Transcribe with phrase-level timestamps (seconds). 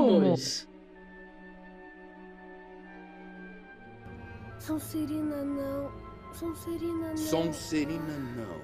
[0.00, 0.68] Vamos!
[4.60, 5.92] Sonserina não.
[6.32, 7.16] Sonserina não.
[7.16, 8.60] Sonserina não.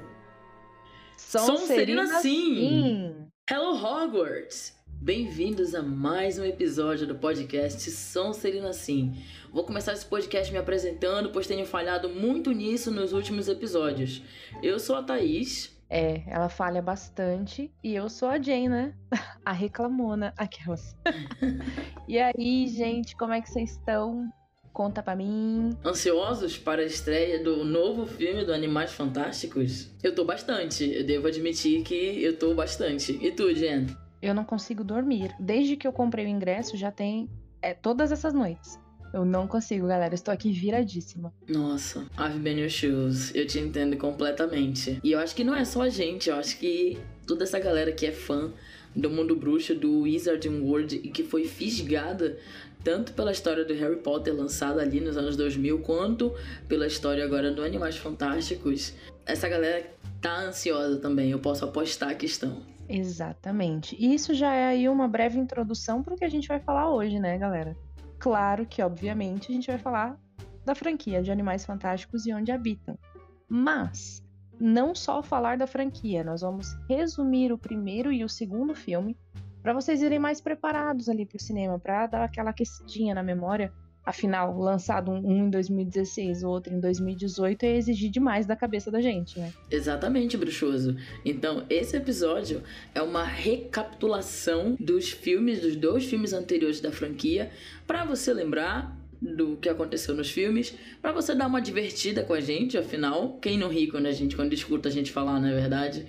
[1.19, 3.27] Sonserina sim!
[3.51, 4.77] Hello Hogwarts!
[4.87, 9.21] Bem-vindos a mais um episódio do podcast Sonserina Sim.
[9.53, 14.23] Vou começar esse podcast me apresentando, pois tenho falhado muito nisso nos últimos episódios.
[14.63, 15.74] Eu sou a Thaís.
[15.89, 17.73] É, ela falha bastante.
[17.83, 18.95] E eu sou a Jane, né?
[19.45, 20.33] A reclamona.
[20.37, 20.97] Aquelas.
[22.09, 24.29] e aí, gente, como é que vocês estão?
[24.73, 25.71] Conta pra mim.
[25.85, 29.89] Ansiosos para a estreia do novo filme do Animais Fantásticos?
[30.03, 30.93] Eu tô bastante.
[30.93, 33.13] Eu devo admitir que eu tô bastante.
[33.25, 33.87] E tu, Jen?
[34.21, 35.33] Eu não consigo dormir.
[35.39, 37.31] Desde que eu comprei o ingresso, já tem
[37.63, 38.81] é, todas essas noites.
[39.15, 40.13] Eu não consigo, galera.
[40.13, 41.33] Estou aqui viradíssima.
[41.49, 43.33] Nossa, I've been your shoes.
[43.33, 44.99] Eu te entendo completamente.
[45.05, 47.93] E eu acho que não é só a gente, eu acho que toda essa galera
[47.93, 48.53] que é fã
[48.95, 52.37] do mundo bruxo, do Wizarding World e que foi fisgada
[52.83, 56.35] tanto pela história do Harry Potter lançada ali nos anos 2000, quanto
[56.67, 58.95] pela história agora do Animais Fantásticos.
[59.25, 59.87] Essa galera
[60.21, 62.63] tá ansiosa também, eu posso apostar que estão.
[62.89, 63.97] Exatamente.
[63.97, 66.93] E isso já é aí uma breve introdução para o que a gente vai falar
[66.93, 67.77] hoje, né, galera?
[68.25, 70.19] Claro que, obviamente, a gente vai falar
[70.65, 72.99] da franquia de Animais Fantásticos e Onde Habitam.
[73.47, 74.25] Mas,
[74.59, 79.15] não só falar da franquia, nós vamos resumir o primeiro e o segundo filme
[79.63, 83.71] para vocês irem mais preparados ali para o cinema, para dar aquela aquecidinha na memória.
[84.05, 89.01] Afinal, lançado um em 2016, o outro em 2018, é exigir demais da cabeça da
[89.01, 89.53] gente, né?
[89.71, 90.97] Exatamente, bruxoso.
[91.25, 92.63] Então, esse episódio
[92.95, 97.51] é uma recapitulação dos filmes, dos dois filmes anteriores da franquia,
[97.87, 102.41] para você lembrar do que aconteceu nos filmes, para você dar uma divertida com a
[102.41, 105.55] gente, afinal, quem não ri quando a gente quando escuta a gente falar, não é
[105.55, 106.05] verdade?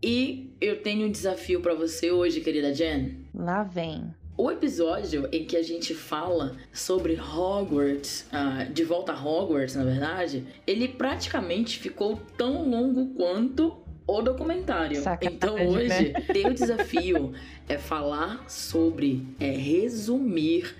[0.00, 3.26] E eu tenho um desafio para você hoje, querida Jen.
[3.34, 4.14] Lá vem.
[4.38, 9.82] O episódio em que a gente fala sobre Hogwarts, uh, de volta a Hogwarts, na
[9.82, 13.76] verdade, ele praticamente ficou tão longo quanto
[14.06, 15.02] o documentário.
[15.02, 15.66] Sacanagem, então né?
[15.66, 16.20] hoje, né?
[16.32, 17.32] teu desafio
[17.68, 20.72] é falar sobre, é resumir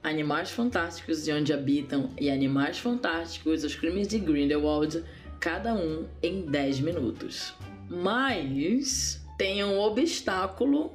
[0.00, 5.02] Animais Fantásticos de Onde Habitam e Animais Fantásticos, Os Crimes de Grindelwald,
[5.40, 7.54] cada um em 10 minutos.
[7.90, 10.92] Mas tem um obstáculo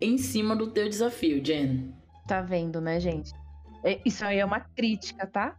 [0.00, 1.92] em cima do teu desafio, Jen.
[2.26, 3.32] Tá vendo, né, gente?
[3.84, 5.56] É- Isso aí é uma crítica, tá?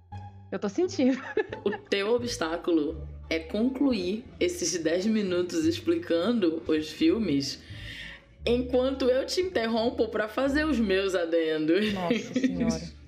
[0.51, 1.19] Eu tô sentindo.
[1.65, 7.61] O teu obstáculo é concluir esses 10 minutos explicando os filmes
[8.45, 11.93] enquanto eu te interrompo para fazer os meus adendos.
[11.93, 12.99] Nossa senhora.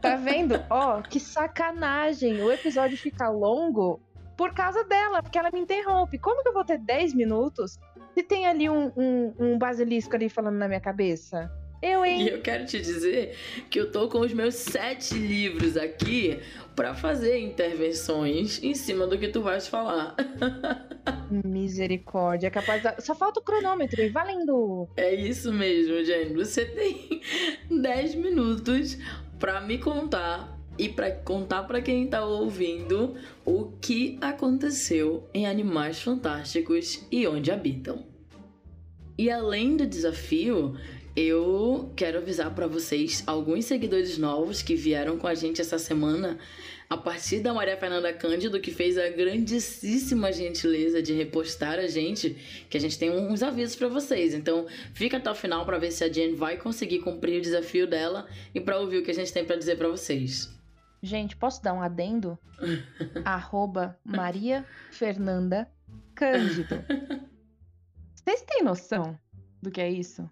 [0.00, 0.62] Tá vendo?
[0.70, 2.40] Ó, que sacanagem.
[2.42, 4.00] O episódio fica longo
[4.36, 6.18] por causa dela, porque ela me interrompe.
[6.18, 7.78] Como que eu vou ter 10 minutos
[8.14, 11.50] se tem ali um, um, um basilisco ali falando na minha cabeça?
[11.82, 13.36] Eu, E eu quero te dizer
[13.68, 16.40] que eu tô com os meus sete livros aqui
[16.74, 20.16] para fazer intervenções em cima do que tu vais falar.
[21.44, 22.46] Misericórdia.
[22.46, 22.98] É capaz da...
[23.00, 24.88] Só falta o cronômetro e valendo.
[24.96, 26.32] É isso mesmo, Jane.
[26.34, 27.20] Você tem
[27.70, 28.96] 10 minutos
[29.38, 33.14] para me contar e para contar para quem tá ouvindo
[33.44, 38.04] o que aconteceu em Animais Fantásticos e onde habitam.
[39.16, 40.76] E além do desafio,
[41.16, 46.38] eu quero avisar para vocês alguns seguidores novos que vieram com a gente essa semana
[46.90, 52.36] a partir da Maria Fernanda Cândido, que fez a grandíssima gentileza de repostar a gente,
[52.68, 54.34] que a gente tem uns avisos para vocês.
[54.34, 57.86] Então, fica até o final para ver se a Jen vai conseguir cumprir o desafio
[57.86, 60.52] dela e para ouvir o que a gente tem para dizer para vocês.
[61.04, 62.38] Gente, posso dar um adendo?
[63.26, 65.70] Arroba Maria Fernanda
[66.14, 66.82] Cândido.
[68.14, 69.18] Vocês têm noção
[69.60, 70.26] do que é isso?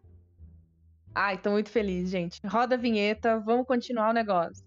[1.15, 2.41] Ai, tô muito feliz, gente.
[2.47, 4.65] Roda a vinheta, vamos continuar o negócio.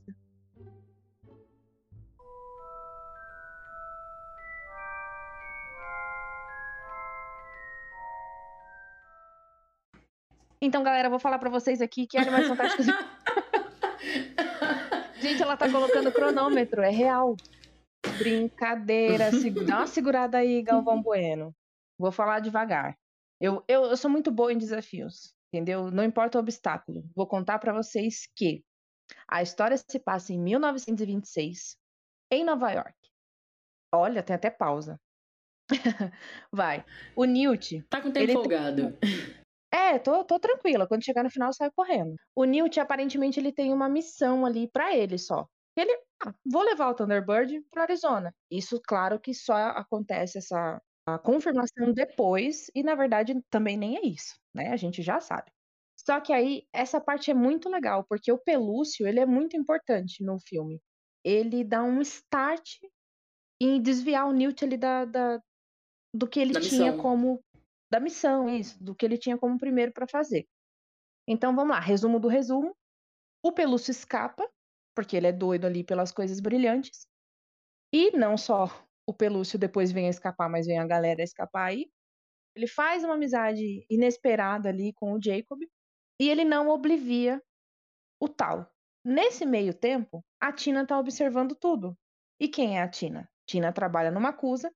[10.61, 12.85] Então, galera, eu vou falar pra vocês aqui que Animais Fantásticos.
[15.25, 17.35] Gente, ela tá colocando cronômetro, é real.
[18.19, 19.31] Brincadeira.
[19.65, 21.51] Dá uma segurada aí, Galvão Bueno.
[21.99, 22.95] Vou falar devagar.
[23.41, 25.89] Eu, eu, eu sou muito boa em desafios, entendeu?
[25.89, 27.03] Não importa o obstáculo.
[27.15, 28.63] Vou contar pra vocês que
[29.27, 31.75] a história se passa em 1926,
[32.31, 32.93] em Nova York.
[33.93, 34.99] Olha, tem até pausa.
[36.53, 36.85] Vai.
[37.15, 38.97] O Newt Tá com tempo Ele tem- folgado.
[39.75, 40.87] É, tô, tô tranquila.
[40.87, 42.15] Quando chegar no final, eu saio correndo.
[42.35, 45.45] O Newt, aparentemente, ele tem uma missão ali pra ele só.
[45.75, 45.91] Ele,
[46.25, 48.33] ah, vou levar o Thunderbird pro Arizona.
[48.49, 54.01] Isso, claro que só acontece essa a confirmação depois, e na verdade também nem é
[54.07, 54.69] isso, né?
[54.71, 55.51] A gente já sabe.
[55.97, 60.23] Só que aí, essa parte é muito legal, porque o Pelúcio, ele é muito importante
[60.23, 60.81] no filme.
[61.23, 62.77] Ele dá um start
[63.61, 65.39] em desviar o Newt ali da, da
[66.15, 66.97] do que ele Da tinha missão.
[66.97, 67.41] como
[67.95, 70.45] da missão, isso, do que ele tinha como primeiro para fazer.
[71.25, 72.75] Então vamos lá, resumo do resumo.
[73.41, 74.45] O Pelúcio escapa,
[74.93, 77.07] porque ele é doido ali pelas coisas brilhantes.
[77.93, 78.65] E não só
[79.07, 81.89] o Pelúcio depois vem a escapar, mas vem a galera a escapar aí.
[82.53, 85.61] Ele faz uma amizade inesperada ali com o Jacob
[86.19, 87.41] e ele não oblivia
[88.21, 88.69] o tal.
[89.05, 91.97] Nesse meio tempo, a Tina tá observando tudo.
[92.41, 93.29] E quem é a Tina?
[93.47, 94.69] Tina trabalha numa acusa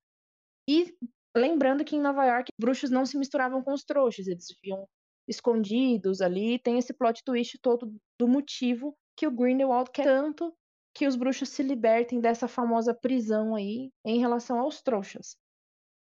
[0.70, 0.96] e
[1.40, 4.88] lembrando que em Nova York bruxos não se misturavam com os trouxas, eles viviam
[5.28, 6.60] escondidos ali.
[6.60, 10.54] Tem esse plot twist todo do motivo que o Grindelwald quer tanto
[10.96, 15.38] que os bruxos se libertem dessa famosa prisão aí em relação aos trouxas.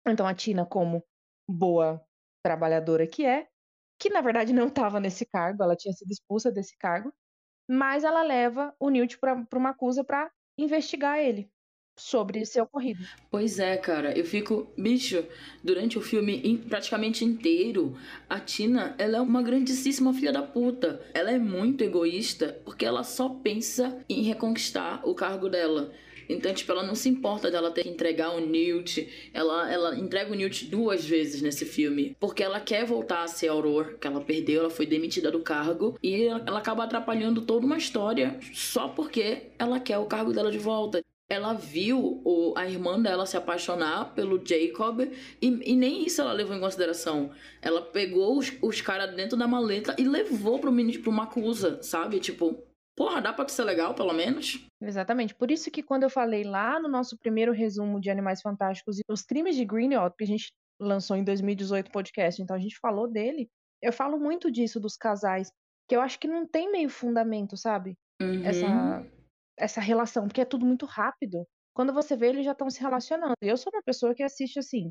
[0.06, 1.02] Então a Tina, como
[1.48, 2.04] boa
[2.44, 3.48] trabalhadora que é,
[3.98, 7.12] que na verdade não estava nesse cargo, ela tinha sido expulsa desse cargo,
[7.68, 11.50] mas ela leva o Newt para uma acusa para investigar ele
[11.96, 13.04] sobre esse ocorrido.
[13.30, 15.24] Pois é, cara, eu fico, bicho,
[15.62, 17.96] durante o filme praticamente inteiro,
[18.28, 21.00] a Tina, ela é uma grandíssima filha da puta.
[21.12, 25.92] Ela é muito egoísta porque ela só pensa em reconquistar o cargo dela.
[26.28, 29.30] Então, tipo, ela não se importa dela ter que entregar o Newt.
[29.32, 32.16] Ela, ela entrega o Newt duas vezes nesse filme.
[32.18, 35.98] Porque ela quer voltar a ser Aurora, que ela perdeu, ela foi demitida do cargo.
[36.02, 40.58] E ela acaba atrapalhando toda uma história só porque ela quer o cargo dela de
[40.58, 41.02] volta.
[41.34, 46.32] Ela viu o, a irmã dela se apaixonar pelo Jacob e, e nem isso ela
[46.32, 47.32] levou em consideração.
[47.60, 51.82] Ela pegou os, os caras dentro da maleta e levou pro mini, pra uma acusa,
[51.82, 52.20] sabe?
[52.20, 52.62] Tipo,
[52.96, 54.64] porra, dá pra ser legal pelo menos?
[54.80, 55.34] Exatamente.
[55.34, 59.02] Por isso que quando eu falei lá no nosso primeiro resumo de Animais Fantásticos e
[59.10, 63.08] os crimes de Grindelwald, que a gente lançou em 2018 podcast, então a gente falou
[63.08, 63.48] dele,
[63.82, 65.50] eu falo muito disso dos casais,
[65.88, 67.96] que eu acho que não tem meio fundamento, sabe?
[68.22, 68.44] Uhum.
[68.44, 69.04] Essa
[69.58, 71.46] essa relação, porque é tudo muito rápido.
[71.74, 73.34] Quando você vê, eles já estão se relacionando.
[73.42, 74.90] Eu sou uma pessoa que assiste assim,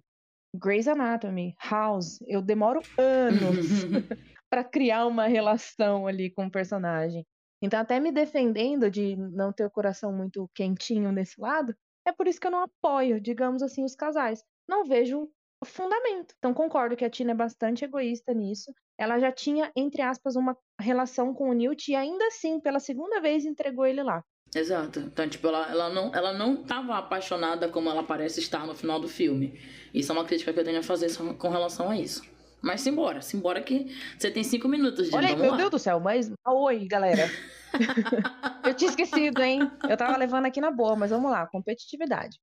[0.56, 3.68] Grey's Anatomy, House, eu demoro anos
[4.50, 7.26] para criar uma relação ali com o personagem.
[7.62, 11.74] Então, até me defendendo de não ter o coração muito quentinho nesse lado,
[12.06, 14.44] é por isso que eu não apoio, digamos assim, os casais.
[14.68, 15.30] Não vejo
[15.66, 16.36] fundamento.
[16.38, 18.72] Então, concordo que a Tina é bastante egoísta nisso.
[18.98, 23.22] Ela já tinha, entre aspas, uma relação com o Newt e ainda assim, pela segunda
[23.22, 24.24] vez, entregou ele lá.
[24.56, 25.00] Exato.
[25.00, 29.00] Então, tipo, ela, ela, não, ela não tava apaixonada como ela parece estar no final
[29.00, 29.60] do filme.
[29.94, 32.24] Isso é uma crítica que eu tenho a fazer com relação a isso.
[32.62, 35.16] Mas simbora, simbora que você tem cinco minutos, gente.
[35.16, 35.58] Olha aí, Vamos meu lá.
[35.58, 36.32] Deus do céu, mas.
[36.46, 37.30] Ah, Oi, galera.
[38.66, 39.60] eu tinha esquecido, hein?
[39.90, 42.40] Eu tava levando aqui na boa, mas vamos lá, competitividade.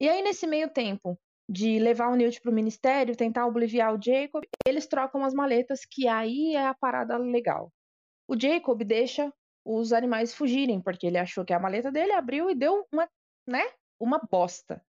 [0.00, 1.18] E aí, nesse meio tempo
[1.50, 6.06] de levar o Newt pro ministério, tentar obliviar o Jacob, eles trocam as maletas, que
[6.06, 7.72] aí é a parada legal.
[8.28, 9.32] O Jacob deixa
[9.68, 13.06] os animais fugirem, porque ele achou que a maleta dele abriu e deu uma,
[13.46, 13.62] né,
[14.00, 14.82] uma bosta.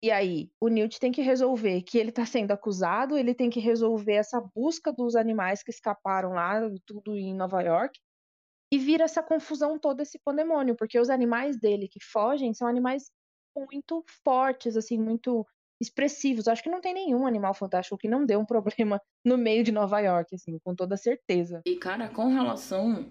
[0.00, 3.58] E aí, o Newt tem que resolver que ele tá sendo acusado, ele tem que
[3.58, 7.98] resolver essa busca dos animais que escaparam lá, tudo em Nova York,
[8.72, 13.10] e vira essa confusão toda, esse pandemônio, porque os animais dele que fogem são animais
[13.56, 15.46] muito fortes, assim, muito
[15.80, 16.48] expressivos.
[16.48, 19.72] Acho que não tem nenhum animal fantástico que não dê um problema no meio de
[19.72, 21.60] Nova York, assim, com toda certeza.
[21.66, 23.04] E, cara, com relação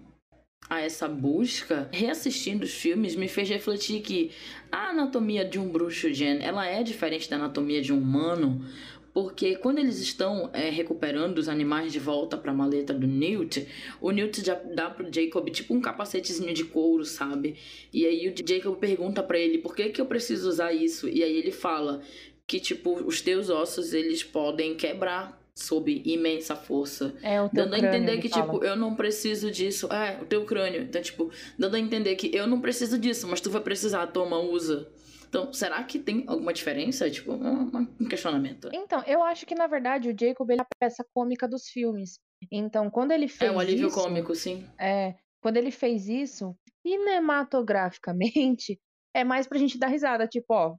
[0.68, 4.30] a essa busca, reassistindo os filmes me fez refletir que
[4.70, 8.64] a anatomia de um bruxo Jen, ela é diferente da anatomia de um humano,
[9.12, 13.66] porque quando eles estão é, recuperando os animais de volta para a maleta do Newt,
[14.00, 17.56] o Newt já dá pro Jacob tipo um capacetezinho de couro, sabe?
[17.92, 21.08] E aí o Jacob pergunta para ele por que que eu preciso usar isso?
[21.08, 22.00] E aí ele fala
[22.46, 27.14] que tipo os teus ossos eles podem quebrar sob imensa força.
[27.22, 28.42] É o teu Dando a crânio, entender ele que, fala.
[28.52, 29.86] tipo, eu não preciso disso.
[29.92, 30.82] É, o teu crânio.
[30.82, 34.38] Então, tipo, dando a entender que eu não preciso disso, mas tu vai precisar, toma,
[34.38, 34.90] usa.
[35.28, 37.10] Então, será que tem alguma diferença?
[37.10, 38.68] Tipo, um, um questionamento.
[38.72, 42.18] Então, eu acho que na verdade o Jacob ele é a peça cômica dos filmes.
[42.50, 44.66] Então, quando ele fez É um alívio isso, cômico, sim.
[44.78, 46.54] é, quando ele fez isso,
[46.86, 48.78] cinematograficamente,
[49.14, 50.76] é mais pra gente dar risada, tipo, ó,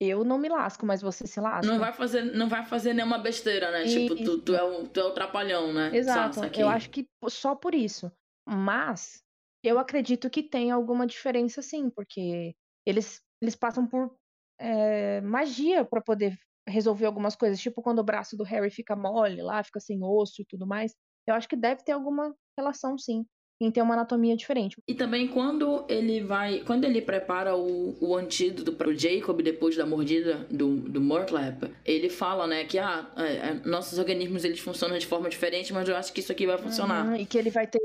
[0.00, 1.70] eu não me lasco, mas você se lasca.
[1.70, 3.84] Não vai fazer, não vai fazer nenhuma besteira, né?
[3.84, 5.90] Tipo, tu, tu, é o, tu é o trapalhão, né?
[5.94, 6.34] Exato.
[6.40, 8.10] Sa- Eu acho que só por isso.
[8.46, 9.22] Mas
[9.62, 12.54] eu acredito que tem alguma diferença sim, porque
[12.86, 14.16] eles, eles passam por
[14.60, 16.36] é, magia pra poder
[16.68, 20.42] resolver algumas coisas, tipo quando o braço do Harry fica mole lá, fica sem osso
[20.42, 20.94] e tudo mais.
[21.26, 23.24] Eu acho que deve ter alguma relação sim.
[23.60, 24.76] Em ter uma anatomia diferente.
[24.86, 26.60] E também quando ele vai.
[26.60, 32.08] Quando ele prepara o, o antídoto pro Jacob depois da mordida do, do Murtlap, ele
[32.08, 35.96] fala, né, que ah, é, é, nossos organismos eles funcionam de forma diferente, mas eu
[35.96, 37.06] acho que isso aqui vai funcionar.
[37.06, 37.80] Uhum, e que ele vai ter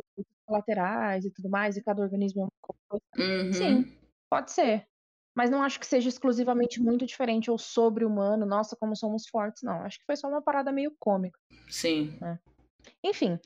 [0.45, 2.51] colaterais e tudo mais, e cada organismo é uma
[2.89, 3.03] coisa.
[3.17, 3.53] Uhum.
[3.53, 3.97] Sim,
[4.29, 4.85] pode ser.
[5.35, 9.83] Mas não acho que seja exclusivamente muito diferente ou sobre-humano, nossa, como somos fortes, não.
[9.83, 11.39] Acho que foi só uma parada meio cômica.
[11.69, 12.17] Sim.
[13.03, 13.39] Enfim,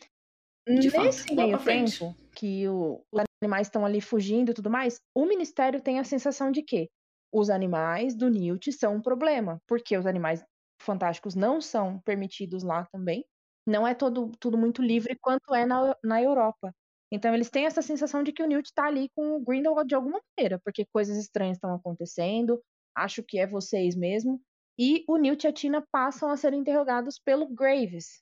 [0.68, 1.06] De fato.
[1.06, 5.26] nesse Bola meio tempo que o- os animais estão ali fugindo e tudo mais, o
[5.26, 6.90] Ministério tem a sensação de que
[7.32, 10.44] os animais do Newt são um problema, porque os animais
[10.82, 13.26] fantásticos não são permitidos lá também.
[13.68, 16.74] Não é todo, tudo muito livre quanto é na, na Europa.
[17.12, 19.96] Então eles têm essa sensação de que o Newt tá ali com o Grindelwald de
[19.96, 22.62] alguma maneira, porque coisas estranhas estão acontecendo,
[22.96, 24.42] acho que é vocês mesmo.
[24.78, 28.22] E o Newt e a Tina passam a ser interrogados pelo Graves,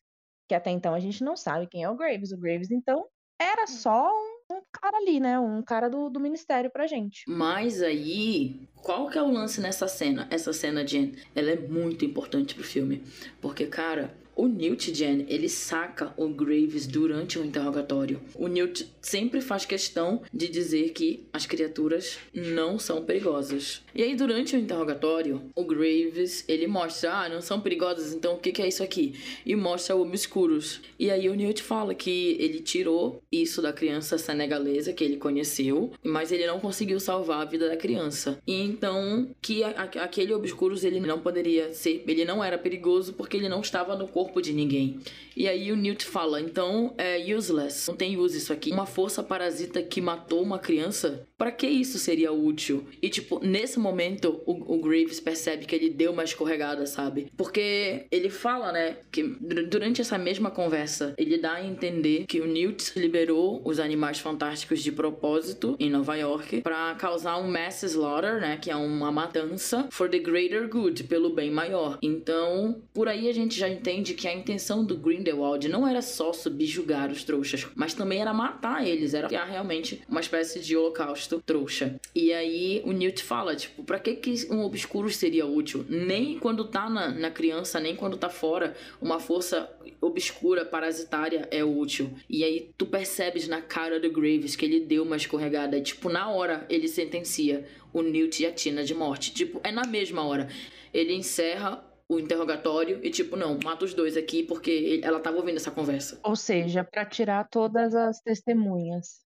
[0.51, 2.33] que até então a gente não sabe quem é o Graves.
[2.33, 3.05] O Graves, então,
[3.39, 5.39] era só um, um cara ali, né?
[5.39, 7.23] Um cara do, do ministério pra gente.
[7.25, 10.27] Mas aí, qual que é o lance nessa cena?
[10.29, 13.01] Essa cena, Jen, ela é muito importante pro filme.
[13.39, 18.21] Porque, cara, o Newt, Jen, ele saca o Graves durante o interrogatório.
[18.35, 23.81] O Newt sempre faz questão de dizer que as criaturas não são perigosas.
[23.93, 28.37] E aí, durante o interrogatório, o Graves, ele mostra, ah, não são perigosas, então o
[28.39, 29.13] que, é isso aqui?
[29.45, 30.81] E mostra Obscuros.
[30.97, 35.91] E aí o Newt fala que ele tirou isso da criança senegalesa que ele conheceu,
[36.03, 38.39] mas ele não conseguiu salvar a vida da criança.
[38.47, 43.13] E então, que a- a- aquele Obscuros, ele não poderia ser, ele não era perigoso
[43.13, 44.99] porque ele não estava no corpo de ninguém.
[45.35, 48.69] E aí o Newt fala, então é useless, não tem use isso aqui.
[48.71, 52.85] Uma força parasita que matou uma criança, pra que isso seria útil?
[53.01, 57.27] E tipo, nesse momento o, o Graves percebe que ele deu uma escorregada, sabe?
[57.37, 62.41] Porque ele fala, né, que dur- durante essa mesma conversa, ele dá a entender que
[62.41, 67.83] o Newt liberou os animais fantásticos de propósito em Nova York pra causar um mass
[67.83, 71.97] slaughter, né, que é uma matança for the greater good, pelo bem maior.
[72.01, 76.33] Então, por aí a gente já entende que a intenção do Grindelwald não era só
[76.33, 81.99] subjugar os trouxas, mas também era matar eles, era realmente uma espécie de holocausto trouxa.
[82.15, 85.85] E aí o Newt fala, tipo, pra que que um obscuro seria útil?
[85.89, 91.63] Nem quando tá na, na criança, nem quando tá fora, uma força obscura, parasitária é
[91.63, 92.11] útil.
[92.29, 96.09] E aí tu percebes na cara do Graves que ele deu uma escorregada e, tipo,
[96.09, 99.33] na hora ele sentencia o Newt e a Tina de morte.
[99.33, 100.47] Tipo, é na mesma hora.
[100.93, 105.57] Ele encerra o interrogatório e, tipo, não, mata os dois aqui porque ela tava ouvindo
[105.57, 106.19] essa conversa.
[106.23, 109.21] Ou seja, pra tirar todas as testemunhas.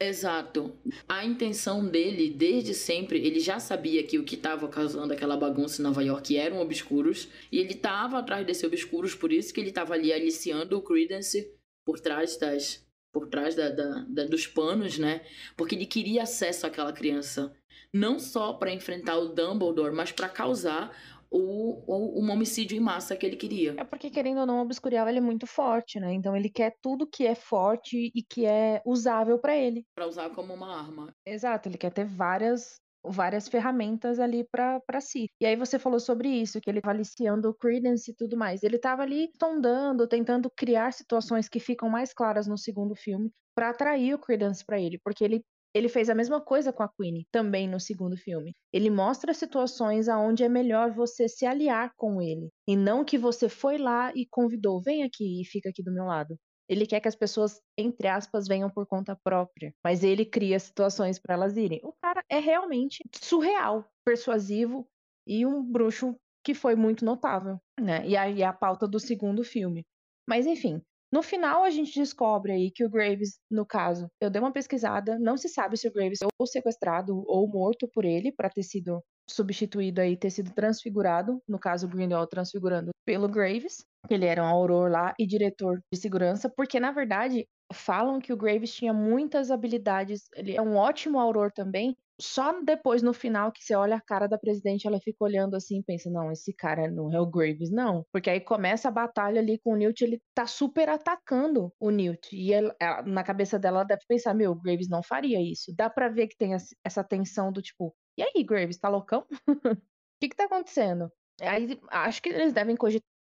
[0.00, 0.76] Exato.
[1.08, 5.80] A intenção dele, desde sempre, ele já sabia que o que estava causando aquela bagunça
[5.80, 9.68] em Nova York eram obscuros, e ele estava atrás desses obscuros, por isso que ele
[9.68, 11.48] estava ali aliciando o Credence
[11.86, 12.82] por trás das.
[13.12, 15.20] por trás da, da- da- dos panos, né?
[15.56, 17.54] Porque ele queria acesso àquela criança.
[17.92, 20.90] Não só para enfrentar o Dumbledore, mas para causar
[21.36, 23.74] o, um homicídio em massa que ele queria.
[23.76, 26.12] É porque, querendo ou não, o Obscurial ele é muito forte, né?
[26.12, 29.84] Então ele quer tudo que é forte e que é usável pra ele.
[29.94, 31.12] Para usar como uma arma.
[31.26, 32.76] Exato, ele quer ter várias
[33.06, 35.26] várias ferramentas ali pra pra si.
[35.38, 38.62] E aí você falou sobre isso, que ele tava aliciando o Credence e tudo mais.
[38.62, 43.70] Ele tava ali sondando, tentando criar situações que ficam mais claras no segundo filme pra
[43.70, 47.26] atrair o Credence pra ele, porque ele ele fez a mesma coisa com a Queen,
[47.32, 48.54] também no segundo filme.
[48.72, 53.48] Ele mostra situações aonde é melhor você se aliar com ele, e não que você
[53.48, 56.36] foi lá e convidou, vem aqui e fica aqui do meu lado.
[56.68, 61.18] Ele quer que as pessoas, entre aspas, venham por conta própria, mas ele cria situações
[61.18, 61.80] para elas irem.
[61.82, 64.86] O cara é realmente surreal, persuasivo
[65.26, 68.06] e um bruxo que foi muito notável, né?
[68.06, 69.84] E aí a pauta do segundo filme.
[70.28, 70.80] Mas enfim,
[71.14, 75.16] no final a gente descobre aí que o Graves, no caso, eu dei uma pesquisada,
[75.16, 79.00] não se sabe se o Graves ou sequestrado ou morto por ele para ter sido
[79.30, 84.42] substituído aí, ter sido transfigurado, no caso o Grindelwald transfigurando pelo Graves, que ele era
[84.42, 88.92] um auror lá e diretor de segurança, porque na verdade falam que o Graves tinha
[88.92, 91.94] muitas habilidades, ele é um ótimo auror também.
[92.20, 95.78] Só depois no final que você olha a cara da presidente, ela fica olhando assim,
[95.78, 98.04] e pensa, não, esse cara não é o Graves, não.
[98.12, 102.34] Porque aí começa a batalha ali com o Newt, ele tá super atacando o Newt.
[102.36, 105.74] E ela- ela- na cabeça dela ela deve pensar, meu, o Graves não faria isso.
[105.76, 109.26] Dá pra ver que tem essa- tensão do tipo, e aí, Graves, tá loucão?
[110.16, 111.10] O que que tá acontecendo?
[111.42, 112.76] Aí acho que eles devem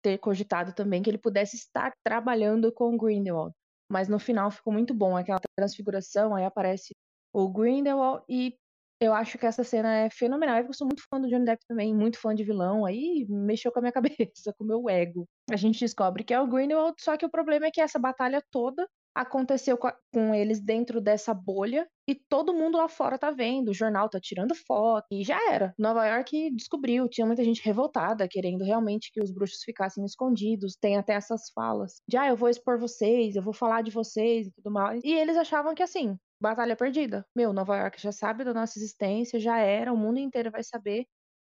[0.03, 3.53] ter cogitado também que ele pudesse estar trabalhando com Grindelwald.
[3.89, 6.93] Mas no final ficou muito bom aquela transfiguração, aí aparece
[7.33, 8.55] o Grindelwald e
[9.01, 10.60] eu acho que essa cena é fenomenal.
[10.60, 13.79] Eu sou muito fã do Johnny Depp também, muito fã de vilão, aí mexeu com
[13.79, 13.91] a minha
[14.31, 15.27] cabeça, com o meu ego.
[15.50, 18.43] A gente descobre que é o Grindelwald, só que o problema é que essa batalha
[18.51, 23.74] toda aconteceu com, eles dentro dessa bolha e todo mundo lá fora tá vendo, o
[23.74, 25.74] jornal tá tirando foto e já era.
[25.77, 30.77] Nova York descobriu, tinha muita gente revoltada, querendo realmente que os bruxos ficassem escondidos.
[30.79, 34.48] Tem até essas falas de, ah, eu vou expor vocês, eu vou falar de vocês
[34.48, 35.03] e tudo mais.
[35.03, 37.25] E eles achavam que assim, batalha perdida.
[37.36, 41.05] Meu, Nova York já sabe da nossa existência, já era, o mundo inteiro vai saber.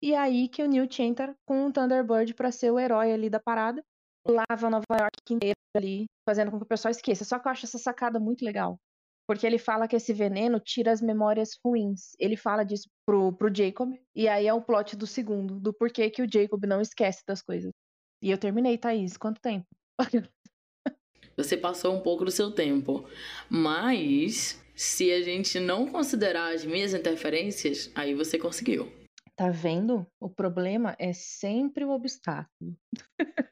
[0.03, 3.41] E aí que o Newt entra com o Thunderbird pra ser o herói ali da
[3.41, 3.85] parada.
[4.27, 7.25] Lava Nova York inteira ali, fazendo com que o pessoal esqueça.
[7.25, 8.79] Só que eu acho essa sacada muito legal.
[9.27, 12.13] Porque ele fala que esse veneno tira as memórias ruins.
[12.19, 13.93] Ele fala disso pro, pro Jacob.
[14.15, 17.43] E aí é o plot do segundo, do porquê que o Jacob não esquece das
[17.43, 17.71] coisas.
[18.23, 19.17] E eu terminei, Thaís.
[19.17, 19.67] Quanto tempo?
[21.37, 23.07] Você passou um pouco do seu tempo.
[23.49, 28.87] Mas, se a gente não considerar as minhas interferências, aí você conseguiu.
[29.37, 30.07] Tá vendo?
[30.21, 32.77] O problema é sempre o obstáculo.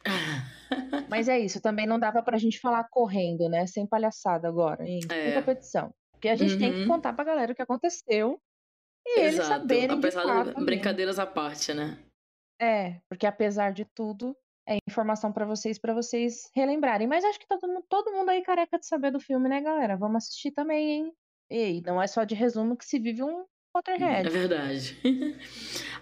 [1.10, 3.66] Mas é isso, também não dava pra gente falar correndo, né?
[3.66, 5.32] Sem palhaçada agora, em É.
[5.40, 5.92] competição.
[6.12, 6.88] Porque a gente tem que Uhum.
[6.88, 8.40] contar pra galera o que aconteceu
[9.06, 9.48] e eles Exato.
[9.48, 10.64] saberem de Apesar de mesmo.
[10.64, 11.98] brincadeiras à parte, né?
[12.60, 14.34] É, porque apesar de tudo,
[14.68, 17.06] é informação pra vocês, pra vocês relembrarem.
[17.06, 19.96] Mas acho que todo mundo, todo mundo aí careca de saber do filme, né, galera?
[19.96, 21.12] Vamos assistir também, hein?
[21.48, 24.28] Ei, não é só de resumo que se vive um É Potterhead.
[24.30, 24.98] verdade.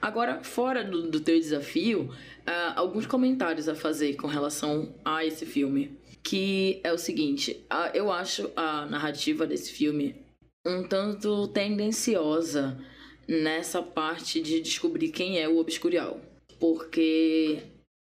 [0.01, 2.09] Agora, fora do, do teu desafio,
[2.47, 5.99] ah, alguns comentários a fazer com relação a esse filme.
[6.23, 10.25] Que é o seguinte, ah, eu acho a narrativa desse filme
[10.67, 12.79] um tanto tendenciosa
[13.29, 16.19] nessa parte de descobrir quem é o Obscurial.
[16.59, 17.63] Porque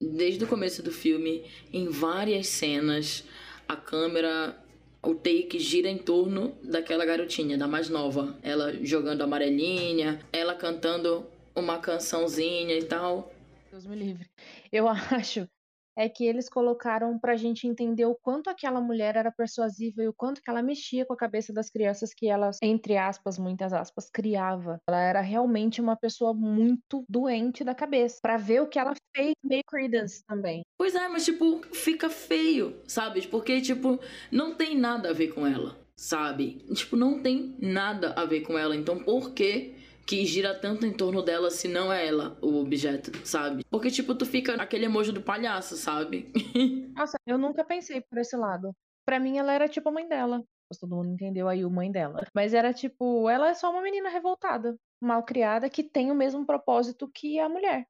[0.00, 3.24] desde o começo do filme, em várias cenas,
[3.68, 4.56] a câmera,
[5.02, 8.38] o take gira em torno daquela garotinha, da mais nova.
[8.42, 13.32] Ela jogando amarelinha, ela cantando uma cançãozinha e tal.
[13.70, 14.28] Deus me livre.
[14.72, 15.48] Eu acho
[15.96, 20.12] é que eles colocaram pra gente entender o quanto aquela mulher era persuasiva e o
[20.12, 24.10] quanto que ela mexia com a cabeça das crianças que ela, entre aspas, muitas aspas,
[24.10, 24.78] criava.
[24.88, 28.18] Ela era realmente uma pessoa muito doente da cabeça.
[28.20, 30.62] Pra ver o que ela fez meio Credence também.
[30.78, 33.26] Pois é, mas tipo, fica feio, sabe?
[33.26, 33.98] Porque, tipo,
[34.30, 36.64] não tem nada a ver com ela, sabe?
[36.74, 38.76] Tipo, não tem nada a ver com ela.
[38.76, 39.75] Então, por que
[40.06, 43.64] que gira tanto em torno dela se não é ela o objeto, sabe?
[43.68, 46.32] Porque, tipo, tu fica aquele emoji do palhaço, sabe?
[46.96, 48.72] Nossa, eu nunca pensei por esse lado.
[49.04, 50.42] Pra mim, ela era tipo a mãe dela.
[50.80, 52.24] Todo mundo entendeu aí o mãe dela.
[52.34, 56.46] Mas era tipo, ela é só uma menina revoltada, mal criada, que tem o mesmo
[56.46, 57.86] propósito que a mulher.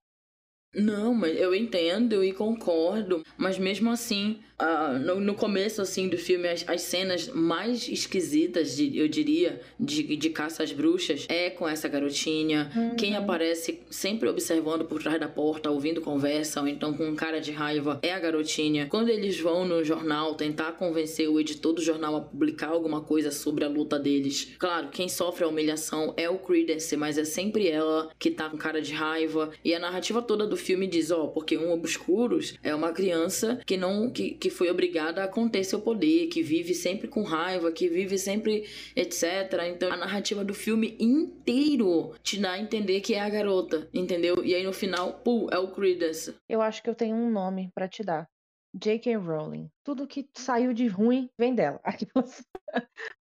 [0.76, 6.16] Não, mas eu entendo e concordo, mas mesmo assim, ah, no, no começo assim do
[6.18, 11.50] filme, as, as cenas mais esquisitas, de- eu diria, de, de caça às bruxas é
[11.50, 12.70] com essa garotinha.
[12.98, 13.18] Quem Uhum.
[13.22, 17.98] aparece sempre observando por trás da porta, ouvindo conversa, ou então com cara de raiva,
[18.02, 18.86] é a garotinha.
[18.86, 23.30] Quando eles vão no jornal tentar convencer o editor do jornal a publicar alguma coisa
[23.30, 27.68] sobre a luta deles, claro, quem sofre a humilhação é o Credence, mas é sempre
[27.68, 29.50] ela que tá com cara de raiva.
[29.64, 33.76] E a narrativa toda do filme diz, ó, porque um Obscuros é uma criança que
[33.76, 37.88] não que, que foi obrigada a conter seu poder, que vive sempre com raiva, que
[37.88, 39.24] vive sempre etc.
[39.68, 44.44] Então a narrativa do filme inteiro te dá a entender que é a garota, entendeu?
[44.44, 46.34] E aí no final, pô, é o Credence.
[46.48, 48.28] Eu acho que eu tenho um nome pra te dar.
[48.74, 49.16] J.K.
[49.16, 49.70] Rowling.
[49.82, 51.80] Tudo que saiu de ruim vem dela.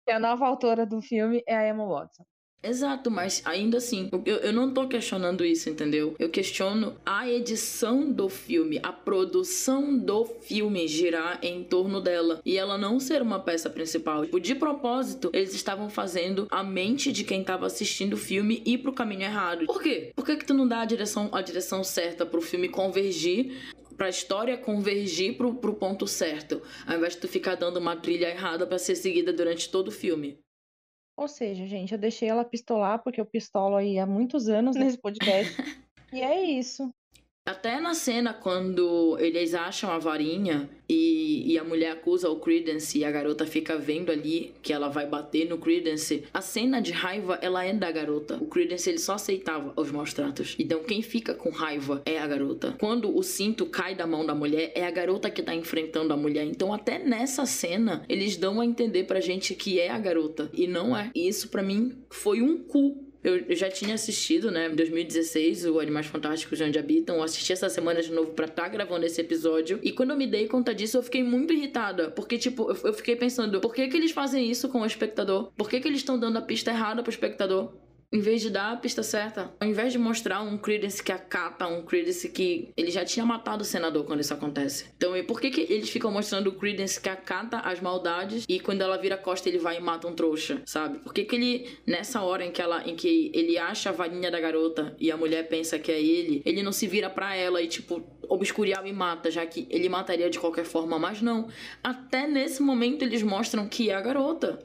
[0.07, 2.25] E a nova autora do filme é a Emma Watson.
[2.65, 6.17] Exato, mas ainda assim, eu, eu não tô questionando isso, entendeu?
[6.19, 12.57] Eu questiono a edição do filme, a produção do filme girar em torno dela e
[12.57, 14.25] ela não ser uma peça principal.
[14.25, 18.79] Tipo, de propósito, eles estavam fazendo a mente de quem tava assistindo o filme ir
[18.79, 19.67] pro caminho errado.
[19.67, 20.11] Por quê?
[20.17, 23.75] Por que, que tu não dá a direção, a direção certa pro filme convergir?
[23.95, 28.31] Pra história convergir pro, pro ponto certo, ao invés de tu ficar dando uma trilha
[28.31, 30.39] errada pra ser seguida durante todo o filme.
[31.17, 34.99] Ou seja, gente, eu deixei ela pistolar porque eu pistolo aí há muitos anos nesse
[34.99, 35.55] podcast.
[36.13, 36.93] e é isso.
[37.47, 42.99] Até na cena quando eles acham a varinha e, e a mulher acusa o Credence
[42.99, 46.93] e a garota fica vendo ali que ela vai bater no Credence, a cena de
[46.93, 48.39] raiva ela é da garota.
[48.41, 50.57] O Credence ele só aceitava os maus tratos.
[50.59, 52.77] Então quem fica com raiva é a garota.
[52.81, 56.17] Quando o cinto cai da mão da mulher, é a garota que tá enfrentando a
[56.17, 56.47] mulher.
[56.47, 60.67] Então até nessa cena eles dão a entender pra gente que é a garota e
[60.67, 61.11] não é.
[61.15, 65.81] E isso pra mim foi um cu eu, já tinha assistido, né, em 2016, o
[65.81, 67.17] Animais Fantásticos de Onde Habitam.
[67.17, 69.81] Eu assisti essa semana de novo pra estar gravando esse episódio.
[69.83, 72.11] E quando eu me dei conta disso, eu fiquei muito irritada.
[72.11, 75.51] Porque, tipo, eu, eu fiquei pensando, por que que eles fazem isso com o espectador?
[75.57, 77.73] Por que que eles estão dando a pista errada pro espectador?
[78.15, 81.67] Em vez de dar a pista certa, ao invés de mostrar um Credence que acata,
[81.67, 84.87] um Credence que ele já tinha matado o senador quando isso acontece.
[84.97, 88.61] Então, e por que, que eles ficam mostrando o Credence que acata as maldades e
[88.61, 91.01] quando ela vira costa ele vai e mata um trouxa, sabe?
[91.01, 94.31] Por que, que ele, nessa hora em que, ela, em que ele acha a varinha
[94.31, 97.61] da garota e a mulher pensa que é ele, ele não se vira para ela
[97.61, 101.49] e, tipo, obscurial e mata, já que ele mataria de qualquer forma, mas não.
[101.83, 104.61] Até nesse momento eles mostram que é a garota,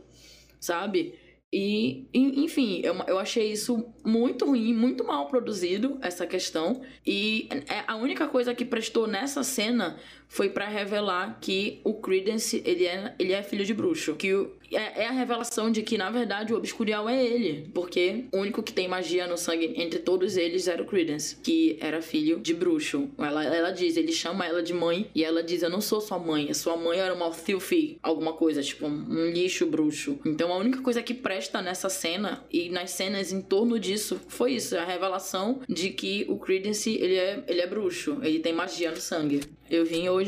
[0.60, 1.16] sabe?
[1.52, 6.82] E, enfim, eu, eu achei isso muito ruim, muito mal produzido, essa questão.
[7.06, 10.00] E é, a única coisa que prestou nessa cena
[10.30, 14.16] foi para revelar que o Credence, ele é, ele é filho de bruxo.
[14.16, 17.70] Que o, é, é, a revelação de que, na verdade, o Obscurial é ele.
[17.74, 21.78] Porque o único que tem magia no sangue entre todos eles era o Credence, que
[21.82, 23.10] era filho de bruxo.
[23.18, 26.20] Ela, ela diz, ele chama ela de mãe e ela diz: Eu não sou sua
[26.20, 30.20] mãe, sua mãe era uma filthy, alguma coisa, tipo um lixo bruxo.
[30.24, 34.54] Então a única coisa que presta nessa cena e nas cenas em torno disso foi
[34.54, 38.92] isso: a revelação de que o Credence ele é, ele é bruxo, ele tem magia
[38.92, 39.42] no sangue.
[39.70, 40.19] Eu vim hoje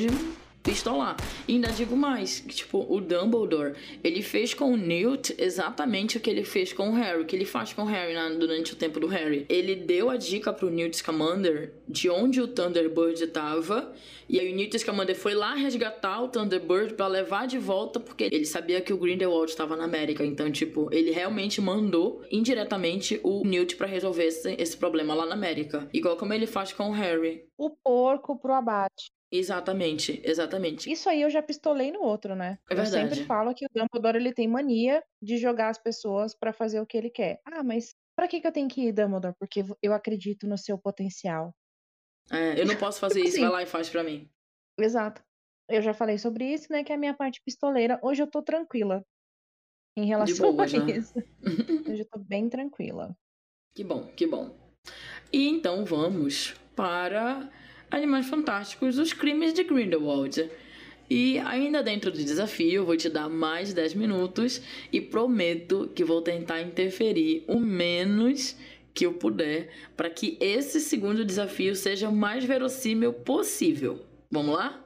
[0.64, 1.18] pistolar.
[1.48, 3.74] E ainda digo mais, tipo, o Dumbledore,
[4.04, 7.36] ele fez com o Newt exatamente o que ele fez com o Harry, o que
[7.36, 9.46] ele faz com o Harry durante o tempo do Harry.
[9.50, 13.94] Ele deu a dica pro Newt Scamander de onde o Thunderbird estava,
[14.30, 18.26] e aí o Newt Scamander foi lá resgatar o Thunderbird para levar de volta, porque
[18.26, 23.44] ele sabia que o Grindelwald estava na América, então, tipo, ele realmente mandou indiretamente o
[23.44, 25.90] Newt para resolver esse, esse problema lá na América.
[25.92, 27.44] Igual como ele faz com o Harry.
[27.58, 29.12] O porco pro abate.
[29.32, 30.92] Exatamente, exatamente.
[30.92, 32.60] Isso aí eu já pistolei no outro, né?
[32.70, 36.52] É eu sempre falo que o Dumbledore ele tem mania de jogar as pessoas pra
[36.52, 37.40] fazer o que ele quer.
[37.46, 39.34] Ah, mas pra que, que eu tenho que ir, Dumbledore?
[39.40, 41.56] Porque eu acredito no seu potencial.
[42.30, 43.46] É, eu não posso fazer Tipo isso, assim.
[43.46, 44.30] vai lá e faz pra mim.
[44.78, 45.24] Exato.
[45.70, 46.84] Eu já falei sobre isso, né?
[46.84, 48.00] Que é a minha parte pistoleira.
[48.04, 49.06] Hoje eu tô tranquila
[49.98, 50.98] em relação boas, a né?
[50.98, 51.14] isso.
[51.90, 53.16] Hoje eu tô bem tranquila.
[53.74, 54.54] Que bom, que bom.
[55.32, 57.50] E então vamos para
[57.92, 60.50] Animais Fantásticos, os crimes de Grindelwald.
[61.10, 64.62] E ainda dentro do desafio, vou te dar mais 10 minutos
[64.94, 68.56] e prometo que vou tentar interferir o menos
[68.94, 74.06] que eu puder para que esse segundo desafio seja o mais verossímil possível.
[74.32, 74.81] Vamos lá?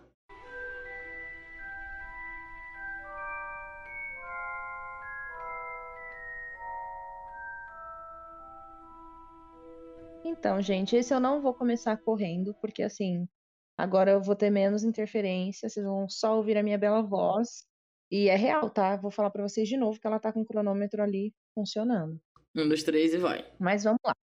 [10.46, 13.28] Então, gente, esse eu não vou começar correndo, porque assim,
[13.76, 17.66] agora eu vou ter menos interferência, vocês vão só ouvir a minha bela voz.
[18.12, 18.96] E é real, tá?
[18.96, 22.22] Vou falar pra vocês de novo que ela tá com o cronômetro ali funcionando.
[22.56, 23.44] Um, dois, três e vai.
[23.60, 24.14] Mas vamos lá.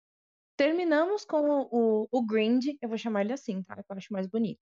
[0.55, 3.75] Terminamos com o, o, o Grind, eu vou chamar ele assim, tá?
[3.75, 4.61] Que eu acho mais bonito.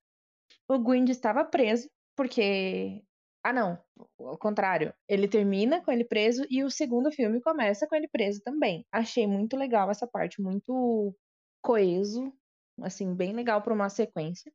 [0.67, 3.03] O Grind estava preso, porque.
[3.43, 3.77] Ah, não.
[4.19, 4.95] Ao contrário.
[5.07, 8.83] Ele termina com ele preso e o segundo filme começa com ele preso também.
[8.91, 11.15] Achei muito legal essa parte, muito
[11.61, 12.33] coeso,
[12.81, 14.51] assim, bem legal pra uma sequência.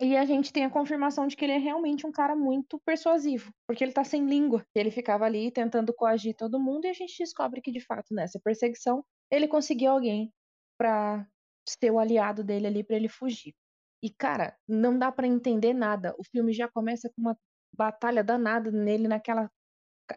[0.00, 3.52] E a gente tem a confirmação de que ele é realmente um cara muito persuasivo,
[3.66, 4.64] porque ele tá sem língua.
[4.74, 8.40] Ele ficava ali tentando coagir todo mundo e a gente descobre que de fato nessa
[8.42, 10.32] perseguição ele conseguiu alguém
[10.78, 11.26] pra
[11.68, 13.54] ser o aliado dele ali pra ele fugir.
[14.02, 16.14] E cara, não dá pra entender nada.
[16.18, 17.36] O filme já começa com uma
[17.76, 19.50] batalha danada nele naquela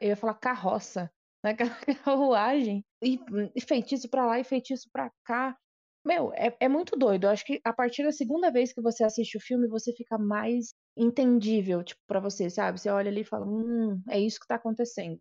[0.02, 1.12] eu ia falar carroça,
[1.44, 3.20] naquela carruagem e,
[3.56, 5.58] e feitiço pra lá e feitiço pra cá.
[6.06, 7.26] Meu, é, é muito doido.
[7.26, 10.18] Eu acho que a partir da segunda vez que você assiste o filme, você fica
[10.18, 12.80] mais entendível, tipo, pra você, sabe?
[12.80, 15.18] Você olha ali e fala, hum, é isso que tá acontecendo.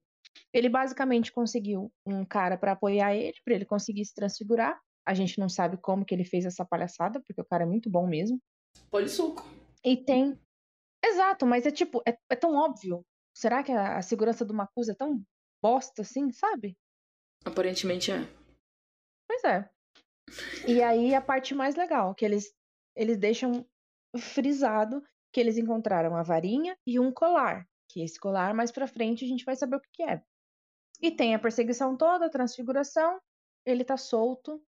[0.53, 4.81] Ele basicamente conseguiu um cara pra apoiar ele, pra ele conseguir se transfigurar.
[5.07, 7.91] A gente não sabe como que ele fez essa palhaçada, porque o cara é muito
[7.91, 8.41] bom mesmo.
[8.91, 9.47] Polissuco.
[9.85, 10.39] E tem.
[11.05, 13.05] Exato, mas é tipo, é, é tão óbvio.
[13.35, 15.23] Será que a, a segurança do Macusa é tão
[15.61, 16.77] bosta assim, sabe?
[17.45, 18.21] Aparentemente é.
[19.27, 19.69] Pois é.
[20.67, 22.53] E aí a parte mais legal, que eles,
[22.97, 23.67] eles deixam
[24.19, 27.67] frisado que eles encontraram a varinha e um colar.
[27.89, 30.23] Que esse colar, mais pra frente, a gente vai saber o que, é.
[31.01, 33.19] E tem a perseguição toda, a transfiguração.
[33.67, 34.63] Ele tá solto,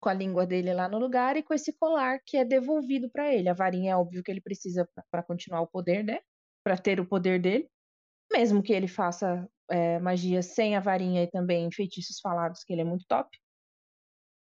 [0.00, 3.32] com a língua dele lá no lugar e com esse colar que é devolvido pra
[3.32, 3.48] ele.
[3.48, 6.20] A varinha é óbvio que ele precisa pra continuar o poder, né?
[6.64, 7.68] Pra ter o poder dele.
[8.32, 12.82] Mesmo que ele faça é, magia sem a varinha e também feitiços falados, que ele
[12.82, 13.28] é muito top.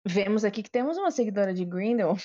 [0.07, 2.15] Vemos aqui que temos uma seguidora de Grindel.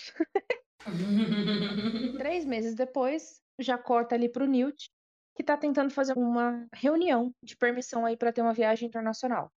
[2.19, 4.91] Três meses depois, já corta ali pro Newt,
[5.35, 9.51] que tá tentando fazer uma reunião de permissão aí pra ter uma viagem internacional.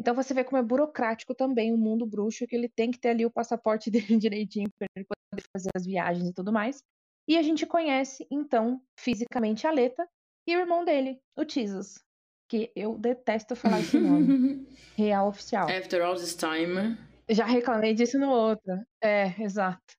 [0.00, 3.08] Então você vê como é burocrático também o mundo bruxo, que ele tem que ter
[3.08, 6.82] ali o passaporte dele direitinho para ele poder fazer as viagens e tudo mais.
[7.26, 10.08] E a gente conhece, então, fisicamente a Leta
[10.46, 12.00] e o irmão dele, o Jesus.
[12.48, 14.66] que eu detesto falar esse nome.
[14.96, 15.68] Real oficial.
[15.68, 16.96] After all this time.
[17.30, 18.72] Já reclamei disso no outro.
[19.02, 19.94] É, exato.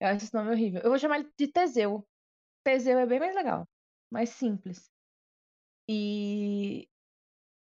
[0.00, 0.80] Eu acho esse nome horrível.
[0.82, 2.06] Eu vou chamar ele de Teseu.
[2.64, 3.66] Teseu é bem mais legal.
[4.10, 4.90] Mais simples.
[5.88, 6.86] E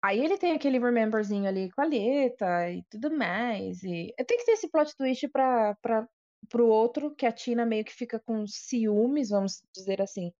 [0.02, 3.82] aí ele tem aquele rememberzinho ali com a Leta e tudo mais.
[3.82, 6.08] E tem que ter esse plot twist pra, pra,
[6.48, 10.32] pro outro, que a Tina meio que fica com ciúmes, vamos dizer assim,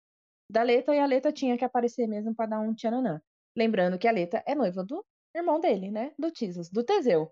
[0.51, 3.21] da Leta, e a Leta tinha que aparecer mesmo pra dar um tchananã.
[3.57, 6.13] Lembrando que a Leta é noiva do irmão dele, né?
[6.17, 7.31] Do Tisos, do Teseu.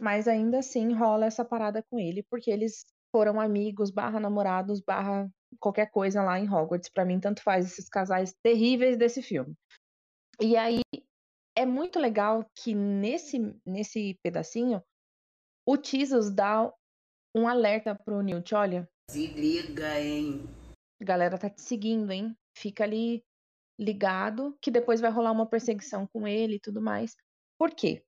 [0.00, 5.28] Mas ainda assim rola essa parada com ele, porque eles foram amigos, barra namorados, barra
[5.58, 6.88] qualquer coisa lá em Hogwarts.
[6.88, 9.54] Para mim, tanto faz esses casais terríveis desse filme.
[10.40, 10.80] E aí
[11.56, 14.82] é muito legal que nesse, nesse pedacinho
[15.66, 16.72] o Tisos dá
[17.36, 18.88] um alerta pro Newt, olha.
[19.10, 20.48] Se liga, hein?
[21.00, 22.34] A galera tá te seguindo, hein?
[22.56, 23.22] Fica ali
[23.78, 27.14] ligado, que depois vai rolar uma perseguição com ele e tudo mais.
[27.58, 28.02] Por quê?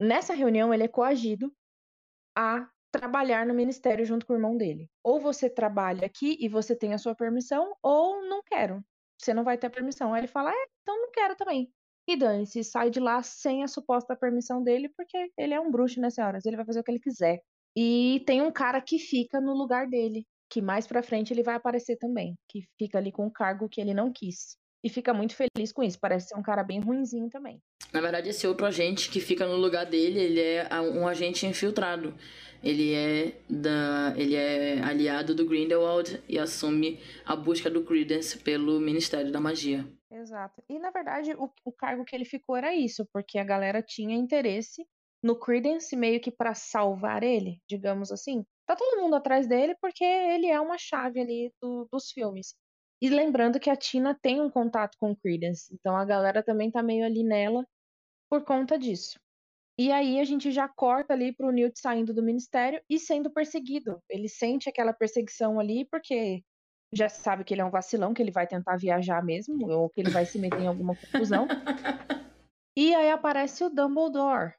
[0.00, 1.52] Nessa reunião ele é coagido
[2.36, 4.90] a trabalhar no ministério junto com o irmão dele.
[5.02, 8.82] Ou você trabalha aqui e você tem a sua permissão, ou não quero.
[9.20, 10.12] Você não vai ter permissão.
[10.12, 11.70] Aí ele fala, é, então não quero também.
[12.08, 16.00] E dane-se, sai de lá sem a suposta permissão dele, porque ele é um bruxo
[16.00, 17.40] nessa hora, ele vai fazer o que ele quiser.
[17.76, 21.56] E tem um cara que fica no lugar dele, que mais pra frente ele vai
[21.56, 24.56] aparecer também, que fica ali com um cargo que ele não quis.
[24.84, 27.60] E fica muito feliz com isso, parece ser um cara bem ruinzinho também.
[27.92, 32.14] Na verdade, esse outro agente que fica no lugar dele, ele é um agente infiltrado.
[32.62, 38.80] Ele é da, ele é aliado do Grindelwald e assume a busca do Credence pelo
[38.80, 39.86] Ministério da Magia.
[40.10, 40.62] Exato.
[40.68, 44.16] E na verdade, o, o cargo que ele ficou era isso, porque a galera tinha
[44.16, 44.86] interesse
[45.22, 48.44] no Credence meio que para salvar ele, digamos assim.
[48.66, 52.54] Tá todo mundo atrás dele porque ele é uma chave ali do, dos filmes.
[53.00, 56.70] E lembrando que a Tina tem um contato com o Credence, então a galera também
[56.70, 57.66] tá meio ali nela
[58.28, 59.18] por conta disso.
[59.78, 64.02] E aí a gente já corta ali pro Newt saindo do ministério e sendo perseguido.
[64.08, 66.42] Ele sente aquela perseguição ali porque
[66.92, 70.00] já sabe que ele é um vacilão, que ele vai tentar viajar mesmo, ou que
[70.00, 71.46] ele vai se meter em alguma confusão.
[72.78, 74.52] E aí aparece o Dumbledore.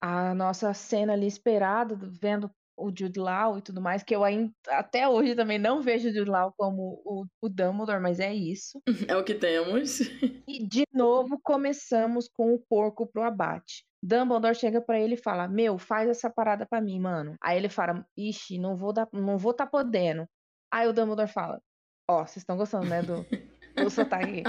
[0.00, 4.52] A nossa cena ali esperada, vendo o Jude Law e tudo mais, que eu ainda,
[4.68, 8.80] até hoje também não vejo o Jude Law como o, o Dumbledore, mas é isso.
[9.10, 10.00] É o que temos.
[10.48, 13.84] E de novo começamos com o porco pro abate.
[14.02, 17.36] Dumbledore chega para ele e fala: Meu, faz essa parada para mim, mano.
[17.40, 20.26] Aí ele fala: Ixi, não vou dar, não vou tá podendo.
[20.72, 21.60] Aí o Dumbledore fala:
[22.08, 23.24] Ó, oh, vocês estão gostando, né, do,
[23.76, 24.42] do sotaque.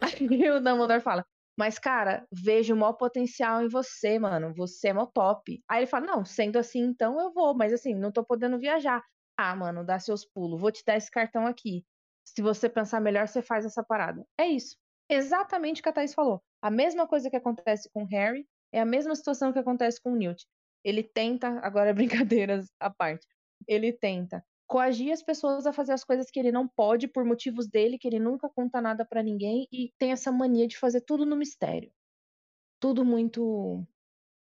[0.00, 1.24] Aí o Dumbledore fala:
[1.58, 4.54] Mas, cara, vejo o maior potencial em você, mano.
[4.54, 5.60] Você é mó top.
[5.68, 9.02] Aí ele fala: Não, sendo assim, então eu vou, mas assim, não tô podendo viajar.
[9.36, 10.60] Ah, mano, dá seus pulos.
[10.60, 11.84] Vou te dar esse cartão aqui.
[12.24, 14.24] Se você pensar melhor, você faz essa parada.
[14.38, 14.76] É isso.
[15.10, 16.40] Exatamente o que a Thaís falou.
[16.62, 20.16] A mesma coisa que acontece com Harry é a mesma situação que acontece com o
[20.16, 20.46] Newt.
[20.84, 23.26] Ele tenta, agora brincadeiras à parte,
[23.66, 27.66] ele tenta coagir as pessoas a fazer as coisas que ele não pode por motivos
[27.66, 31.24] dele, que ele nunca conta nada para ninguém e tem essa mania de fazer tudo
[31.24, 31.90] no mistério.
[32.78, 33.82] Tudo muito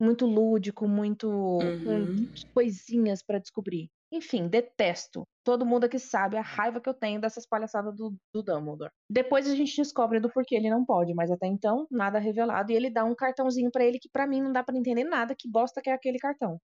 [0.01, 2.27] muito lúdico, muito uhum.
[2.53, 3.89] coisinhas para descobrir.
[4.13, 5.23] Enfim, detesto.
[5.45, 8.91] Todo mundo aqui sabe a raiva que eu tenho dessas palhaçadas do, do Dumbledore.
[9.09, 12.71] Depois a gente descobre do porquê ele não pode, mas até então, nada revelado.
[12.71, 15.35] E ele dá um cartãozinho para ele que para mim não dá para entender nada
[15.37, 16.61] que bosta que é aquele cartão.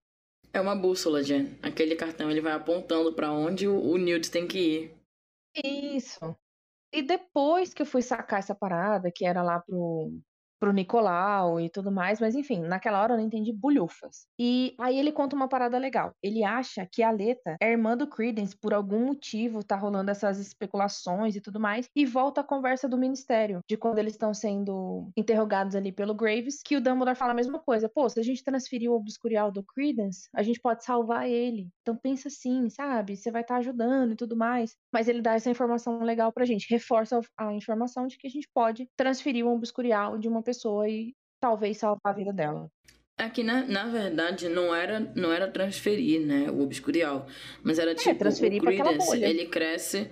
[0.51, 1.57] É uma bússola, Jen.
[1.61, 4.97] Aquele cartão ele vai apontando para onde o, o Newt tem que ir.
[5.63, 6.35] Isso.
[6.91, 10.11] E depois que eu fui sacar essa parada, que era lá pro,
[10.59, 14.27] pro Nicolau e tudo mais, mas enfim, naquela hora eu não entendi bulhufas.
[14.37, 16.13] E aí ele conta uma parada legal.
[16.21, 20.39] Ele acha que a Leta é irmã do Credence, por algum motivo tá rolando essas
[20.39, 25.09] especulações e tudo mais, e volta a conversa do ministério, de quando eles estão sendo
[25.15, 27.87] interrogados ali pelo Graves, que o Dumbledore fala a mesma coisa.
[27.87, 31.69] Pô, se a gente transferir o Obscurial do Credence, a gente pode salvar ele.
[31.81, 33.15] Então pensa assim, sabe?
[33.15, 34.75] Você vai estar tá ajudando e tudo mais.
[34.91, 38.49] Mas ele dá essa informação legal pra gente, reforça a informação de que a gente
[38.53, 42.69] pode transferir o Obscurial de uma pessoa e talvez salvar a vida dela.
[43.17, 47.27] Aqui, na, na verdade, não era, não era transferir, né, o obscurial.
[47.61, 50.09] Mas era é, tipo, transferir o Credence, ele cresce...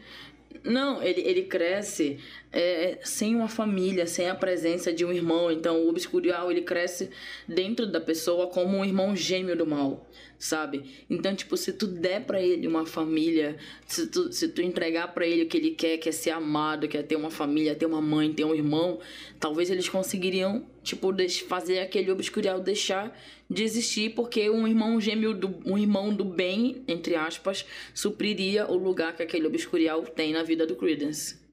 [0.64, 2.20] Não, ele, ele cresce
[2.52, 5.52] é, sem uma família, sem a presença de um irmão.
[5.52, 7.10] Então, o obscurial, ele cresce
[7.48, 10.08] dentro da pessoa como um irmão gêmeo do mal
[10.40, 10.84] sabe?
[11.10, 15.26] Então, tipo, se tu der para ele uma família, se tu, se tu entregar para
[15.26, 17.86] ele o que ele quer, que é ser amado, que é ter uma família, ter
[17.86, 19.00] uma mãe, ter um irmão,
[19.40, 21.14] talvez eles conseguiriam, tipo,
[21.48, 23.18] fazer aquele obscurial deixar
[23.50, 28.78] de existir, porque um irmão gêmeo, do, um irmão do bem, entre aspas, supriria o
[28.78, 31.47] lugar que aquele obscurial tem na vida do Credence.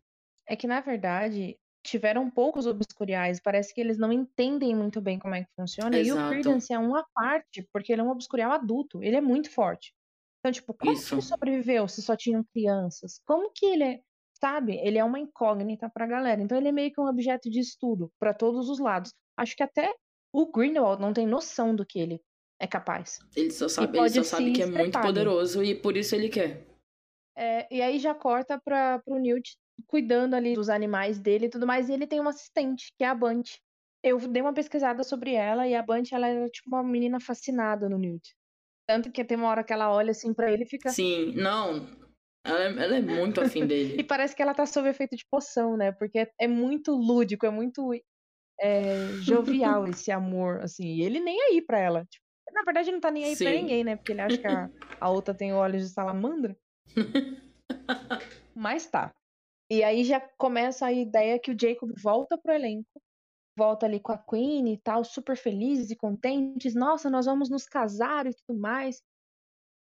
[0.46, 3.40] É que, na verdade, tiveram poucos obscuriais.
[3.40, 5.98] Parece que eles não entendem muito bem como é que funciona.
[5.98, 6.30] E o Exato.
[6.30, 9.02] Credence é uma parte, porque ele é um obscurial adulto.
[9.02, 9.94] Ele é muito forte.
[10.40, 11.14] Então, tipo, como que Isso.
[11.14, 13.20] ele sobreviveu se só tinham crianças?
[13.24, 14.00] Como que ele é,
[14.40, 14.76] sabe?
[14.76, 16.40] Ele é uma incógnita pra galera.
[16.40, 19.12] Então, ele é meio que um objeto de estudo pra todos os lados.
[19.36, 19.94] Acho que até
[20.32, 22.20] o Grindelwald não tem noção do que ele
[22.58, 23.18] é capaz.
[23.36, 26.66] Ele só sabe, ele só sabe que é muito poderoso e por isso ele quer.
[27.36, 31.66] É, e aí já corta para pro Newt cuidando ali dos animais dele e tudo
[31.66, 31.88] mais.
[31.88, 33.58] E ele tem uma assistente, que é a Bunch.
[34.02, 37.88] Eu dei uma pesquisada sobre ela e a Bunch, ela era tipo uma menina fascinada
[37.88, 38.34] no Newt.
[38.86, 40.90] Tanto que tem uma hora que ela olha assim pra ele e fica.
[40.90, 41.88] Sim, não.
[42.46, 44.04] Ela, é- ela é muito afim E dele.
[44.04, 45.90] parece que ela tá sob efeito de poção, né?
[45.92, 47.90] Porque é, é muito lúdico, é muito
[48.60, 50.84] é, jovial esse amor, assim.
[50.86, 52.04] E ele nem aí pra ela.
[52.04, 53.56] Tipo, na verdade, ele não tá nem aí pra Sim.
[53.62, 53.96] ninguém, né?
[53.96, 54.68] Porque ele acha que a,
[55.00, 56.54] a outra tem olhos de salamandra.
[58.54, 59.10] Mas tá.
[59.74, 63.02] E aí já começa a ideia que o Jacob volta pro elenco,
[63.58, 66.76] volta ali com a Queen e tal, super felizes e contentes.
[66.76, 69.02] Nossa, nós vamos nos casar e tudo mais.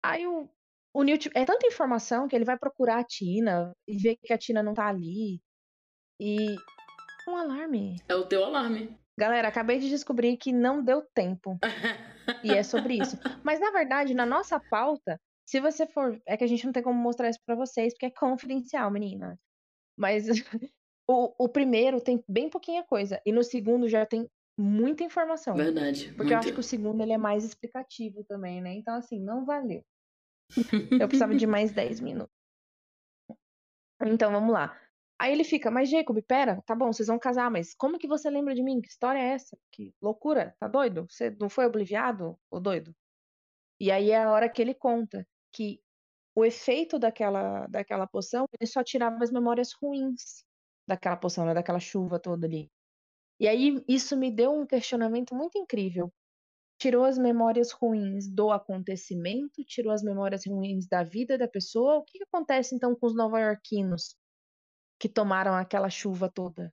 [0.04, 0.50] Aí o,
[0.94, 1.30] o Newt.
[1.34, 4.74] É tanta informação que ele vai procurar a Tina e vê que a Tina não
[4.74, 5.40] tá ali.
[6.20, 6.58] E.
[7.26, 7.96] Um alarme.
[8.10, 8.94] É o teu alarme.
[9.18, 11.58] Galera, acabei de descobrir que não deu tempo.
[12.44, 13.18] E é sobre isso.
[13.42, 16.22] Mas na verdade, na nossa pauta, se você for.
[16.26, 19.40] É que a gente não tem como mostrar isso pra vocês, porque é confidencial, menina.
[19.98, 20.26] Mas
[21.10, 23.22] o, o primeiro tem bem pouquinha coisa.
[23.26, 25.56] E no segundo já tem muita informação.
[25.56, 26.14] Verdade.
[26.14, 26.56] Porque eu acho muito.
[26.56, 28.74] que o segundo ele é mais explicativo também, né?
[28.74, 29.84] Então, assim, não valeu.
[31.04, 32.34] Eu precisava de mais 10 minutos.
[34.02, 34.80] Então, vamos lá.
[35.20, 38.30] Aí ele fica, mas Jacob, pera, tá bom, vocês vão casar, mas como que você
[38.30, 38.80] lembra de mim?
[38.80, 39.58] Que história é essa?
[39.72, 41.08] Que loucura, tá doido?
[41.10, 42.96] Você não foi obliviado, ô doido?
[43.80, 45.82] E aí é a hora que ele conta que
[46.38, 50.46] o efeito daquela, daquela poção, ele só tirava as memórias ruins
[50.88, 51.54] daquela poção, né?
[51.56, 52.70] Daquela chuva toda ali.
[53.40, 56.14] E aí isso me deu um questionamento muito incrível.
[56.80, 61.96] Tirou as memórias ruins do acontecimento, tirou as memórias ruins da vida da pessoa.
[61.96, 64.16] O que, acontece então com os nova-iorquinos
[65.00, 66.72] que tomaram aquela chuva toda?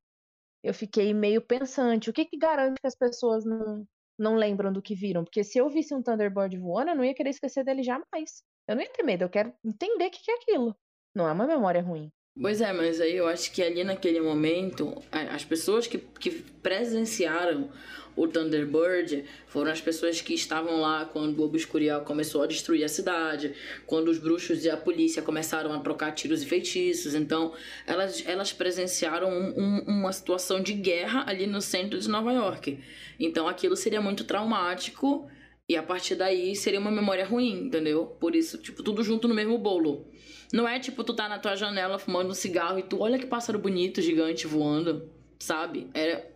[0.63, 2.11] Eu fiquei meio pensante.
[2.11, 5.25] O que, que garante que as pessoas não, não lembram do que viram?
[5.25, 8.45] Porque se eu visse um Thunderbird voando, eu não ia querer esquecer dele jamais.
[8.69, 10.75] Eu não ia ter medo, eu quero entender o que, é aquilo.
[11.15, 12.11] Não é uma memória ruim.
[12.41, 17.71] Pois é, mas aí eu acho que ali naquele momento, as pessoas que, que presenciaram
[18.17, 22.89] o Thunderbird foram as pessoas que estavam lá quando o Obscurial começou a destruir a
[22.89, 23.55] cidade,
[23.87, 27.15] quando os bruxos e a polícia começaram a trocar tiros e feitiços.
[27.15, 27.53] Então,
[27.87, 32.81] elas, elas presenciaram um- um- uma situação de guerra ali no centro de Nova York.
[33.19, 35.29] Então, aquilo seria muito traumático
[35.71, 38.07] e a partir daí seria uma memória ruim, entendeu?
[38.07, 40.07] Por isso, tipo, tudo junto no mesmo bolo.
[40.53, 43.27] Não é tipo tu tá na tua janela fumando um cigarro e tu olha que
[43.27, 45.91] pássaro bonito, gigante voando, sabe?
[45.95, 46.31] Era,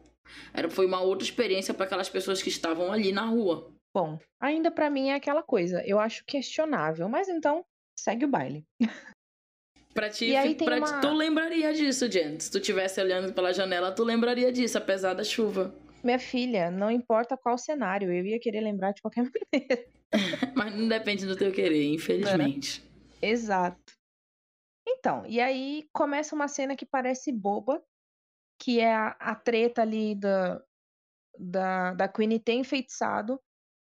[0.52, 3.70] era foi uma outra experiência para aquelas pessoas que estavam ali na rua.
[3.94, 5.82] Bom, ainda pra mim é aquela coisa.
[5.86, 7.64] Eu acho questionável, mas então
[7.98, 8.64] segue o baile.
[9.94, 10.30] Pra ti,
[10.64, 12.38] pra ti- uma- tu lembraria disso, Jen.
[12.38, 15.74] Se tu tivesse olhando pela janela, tu lembraria disso, apesar da chuva.
[16.02, 19.84] Minha filha, não importa qual cenário, eu ia querer lembrar de qualquer maneira.
[20.56, 22.82] Mas não depende do teu querer, infelizmente.
[23.20, 23.92] Exato.
[24.87, 27.82] Então, e aí começa uma cena que parece boba,
[28.58, 30.62] que é a, a treta ali da,
[31.38, 33.38] da, da Queen ter enfeitiçado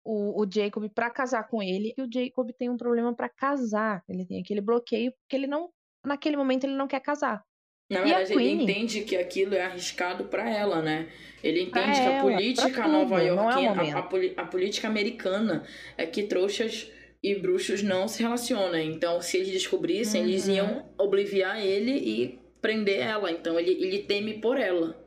[0.05, 4.03] o, o Jacob pra casar com ele, e o Jacob tem um problema pra casar.
[4.07, 5.71] Ele tem aquele bloqueio, porque ele não,
[6.05, 7.43] naquele momento, ele não quer casar.
[7.89, 11.07] Na verdade, ele entende que aquilo é arriscado pra ela, né?
[11.43, 15.63] Ele entende que a ela, política é o iorquina, a, a a política americana
[15.95, 18.79] é que trouxas e bruxos não se relacionam.
[18.79, 20.53] Então, se eles descobrissem, eles Uhum.
[20.55, 23.31] iam obliviar ele e prender ela.
[23.31, 25.03] Então, ele, ele teme por ela.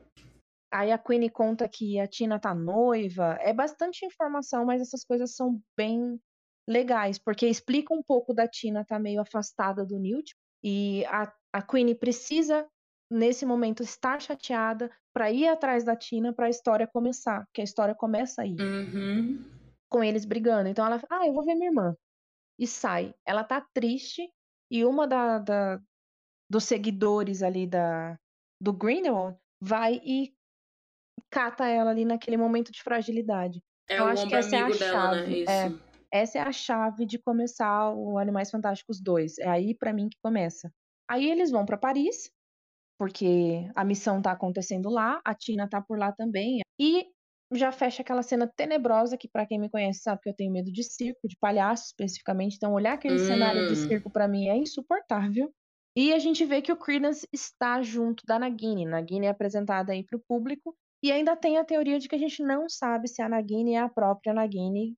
[0.73, 3.39] Aí a Queen conta que a Tina tá noiva.
[3.41, 6.21] É bastante informação, mas essas coisas são bem
[6.69, 10.35] legais, porque explica um pouco da Tina tá meio afastada do Newt.
[10.63, 12.67] E a, a Queen precisa,
[13.11, 17.45] nesse momento, estar chateada pra ir atrás da Tina pra história começar.
[17.47, 19.45] Porque a história começa aí, Uhum.
[19.91, 20.69] com eles brigando.
[20.69, 21.95] Então ela fala, ah, eu vou ver minha irmã.
[22.59, 23.15] E sai.
[23.27, 24.31] Ela tá triste,
[24.71, 25.81] e uma da, da-
[26.51, 28.19] dos seguidores ali da,
[28.61, 30.35] do Grindelwald vai e
[31.31, 33.63] cata ela ali naquele momento de fragilidade.
[33.89, 35.25] É Eu acho que essa é a dela, né?
[35.25, 35.73] chave, é.
[36.11, 39.39] Essa é a chave de começar o Animais Fantásticos 2.
[39.39, 40.73] É aí pra mim que começa.
[41.09, 42.31] Aí eles vão pra Paris,
[42.99, 46.61] porque a missão tá acontecendo lá, a Tina tá por lá também.
[46.81, 47.07] E
[47.55, 50.71] já fecha aquela cena tenebrosa que pra quem me conhece sabe que eu tenho medo
[50.73, 52.57] de circo, de palhaço especificamente.
[52.57, 53.77] Então olhar aquele cenário de Hum.
[53.77, 55.53] circo pra mim é insuportável.
[55.97, 58.85] E a gente vê que o Credence está junto da Nagini.
[58.87, 60.77] Nagini é apresentada aí para o público.
[61.03, 63.79] E ainda tem a teoria de que a gente não sabe se a Nagini é
[63.81, 64.97] a própria Nagini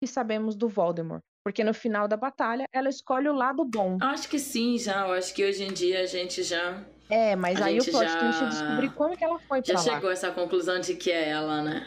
[0.00, 1.22] que sabemos do Voldemort.
[1.44, 3.98] Porque no final da batalha, ela escolhe o lado bom.
[4.00, 5.06] Acho que sim, já.
[5.06, 6.84] Eu acho que hoje em dia a gente já.
[7.10, 9.74] É, mas A aí o plot já- twist é descobrir como que ela foi Já
[9.74, 9.94] pra lá.
[9.94, 11.86] chegou a essa conclusão de que é ela, né?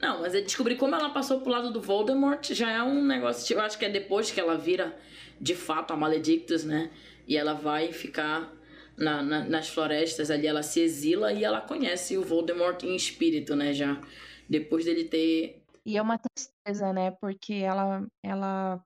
[0.00, 3.44] Não, mas é descobrir como ela passou pro lado do Voldemort já é um negócio.
[3.46, 4.96] tipo, Eu acho que é depois que ela vira
[5.40, 6.90] de fato a Maledictus, né?
[7.26, 8.50] E ela vai ficar
[8.96, 13.54] na- na- nas florestas ali, ela se exila e ela conhece o Voldemort em espírito,
[13.56, 13.72] né?
[13.72, 14.00] Já.
[14.48, 15.57] Depois dele ter.
[15.88, 17.12] E é uma tristeza, né?
[17.12, 18.82] Porque ela, ela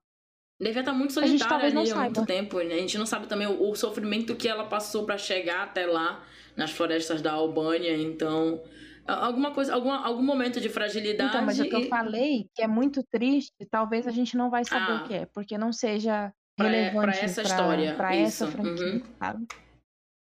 [0.61, 2.57] Devia estar muito A gente solitária ali há muito tempo.
[2.59, 2.75] né?
[2.75, 6.23] A gente não sabe também o, o sofrimento que ela passou pra chegar até lá,
[6.55, 7.97] nas florestas da Albânia.
[7.97, 8.63] Então,
[9.05, 11.29] alguma coisa, alguma, algum momento de fragilidade.
[11.31, 14.63] Então, mas o que eu falei, que é muito triste, talvez a gente não vai
[14.63, 15.03] saber Ah.
[15.03, 18.51] o que é, porque não seja Pra- pra relevante essa pra- história, pra essa isso,
[18.55, 19.01] franquia, uhum.
[19.19, 19.47] sabe?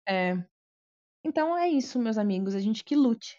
[0.08, 0.38] É.
[1.26, 3.39] Então é isso, meus amigos, a gente que lute.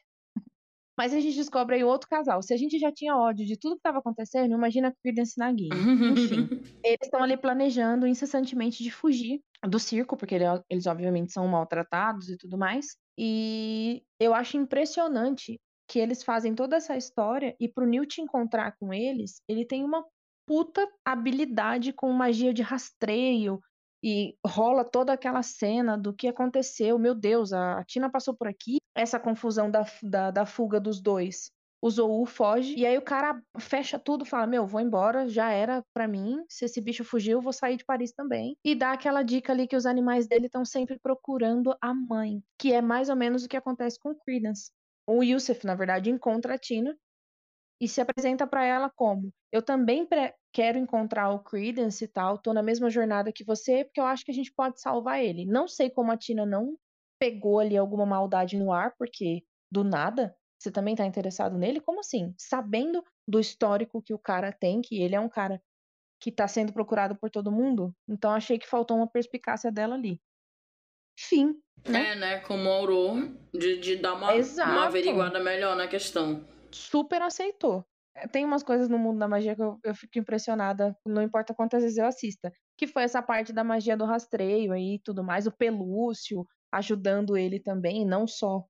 [1.01, 2.42] Mas a gente descobre aí outro casal.
[2.42, 5.70] Se a gente já tinha ódio de tudo que estava acontecendo, imagina Credence e Nagini.
[6.12, 6.46] Enfim,
[6.84, 12.28] eles estão ali planejando incessantemente de fugir do circo, porque ele- eles obviamente são maltratados
[12.28, 12.98] e tudo mais.
[13.18, 18.92] E eu acho impressionante que eles fazem toda essa história e pro Newt encontrar com
[18.92, 20.05] eles, ele tem uma
[20.46, 23.59] puta habilidade com magia de rastreio
[24.03, 26.98] e rola toda aquela cena do que aconteceu.
[26.98, 31.51] Meu Deus, a, Tina passou por aqui, essa confusão da, da, da fuga dos dois.
[31.82, 35.82] O Zou foge, e aí o cara fecha tudo, fala: Meu, vou embora, já era
[35.94, 36.44] pra mim.
[36.46, 38.55] Se esse bicho fugiu, eu vou sair de Paris também.
[38.62, 42.70] E dá aquela dica ali que os animais dele estão sempre procurando a mãe, que
[42.70, 44.70] é mais ou menos o que acontece com o Credence.
[45.07, 46.94] O Yusuf, na verdade, encontra a Tina
[47.81, 50.07] e se apresenta pra ela como: Eu também
[50.53, 54.24] quero encontrar o Credence e tal, tô na mesma jornada que você, porque eu acho
[54.24, 55.47] que a gente pode salvar ele.
[55.47, 56.76] Não sei como a Tina não
[57.18, 61.81] pegou ali alguma maldade no ar, porque do nada você também tá interessado nele?
[61.81, 62.35] Como assim?
[62.37, 65.62] Sabendo do histórico que o cara tem, que ele é um cara
[66.20, 70.20] que tá sendo procurado por todo mundo, então achei que faltou uma perspicácia dela ali.
[71.18, 71.55] Fim.
[71.89, 72.12] né?
[72.12, 72.41] É, né?
[72.41, 74.70] Como Auror, de, de dar uma, Exato.
[74.70, 76.47] uma averiguada melhor na questão.
[76.73, 77.85] Super aceitou.
[78.16, 81.55] Eh, Tem umas coisas no mundo da magia que eu, eu fico impressionada, não importa
[81.55, 82.53] quantas vezes eu assista.
[82.77, 87.37] Que foi essa parte da magia do rastreio aí e tudo mais, o Pelúcio ajudando
[87.37, 88.64] ele também, não só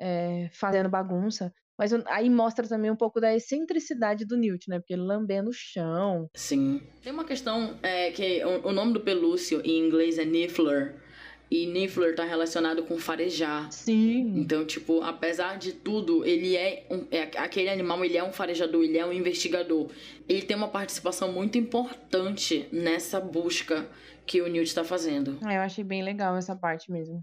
[0.00, 1.52] eh, fazendo bagunça.
[1.78, 4.78] Mas aí mostra também um pouco da excentricidade do Newt, né?
[4.78, 6.28] Porque ele lambendo o chão.
[6.36, 6.82] Sim.
[7.02, 11.02] Tem uma questão é, que o, o nome do pelúcio em inglês é Niffler.
[11.50, 13.72] E Niffler tá relacionado com farejar.
[13.72, 14.38] Sim.
[14.38, 18.84] Então, tipo, apesar de tudo, ele é, um, é aquele animal, ele é um farejador,
[18.84, 19.90] ele é um investigador.
[20.28, 23.88] Ele tem uma participação muito importante nessa busca
[24.24, 25.38] que o Newt tá fazendo.
[25.42, 27.20] Ah, eu achei bem legal essa parte mesmo.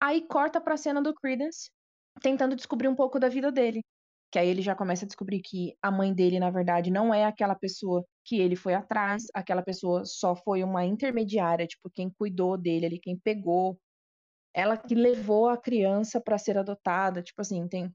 [0.00, 1.70] Aí corta pra cena do Credence,
[2.20, 3.80] tentando descobrir um pouco da vida dele.
[4.30, 7.24] Que aí ele já começa a descobrir que a mãe dele, na verdade, não é
[7.24, 12.58] aquela pessoa que ele foi atrás, aquela pessoa só foi uma intermediária, tipo, quem cuidou
[12.58, 13.78] dele ali, quem pegou.
[14.54, 17.90] Ela que levou a criança pra ser adotada, tipo assim, tem.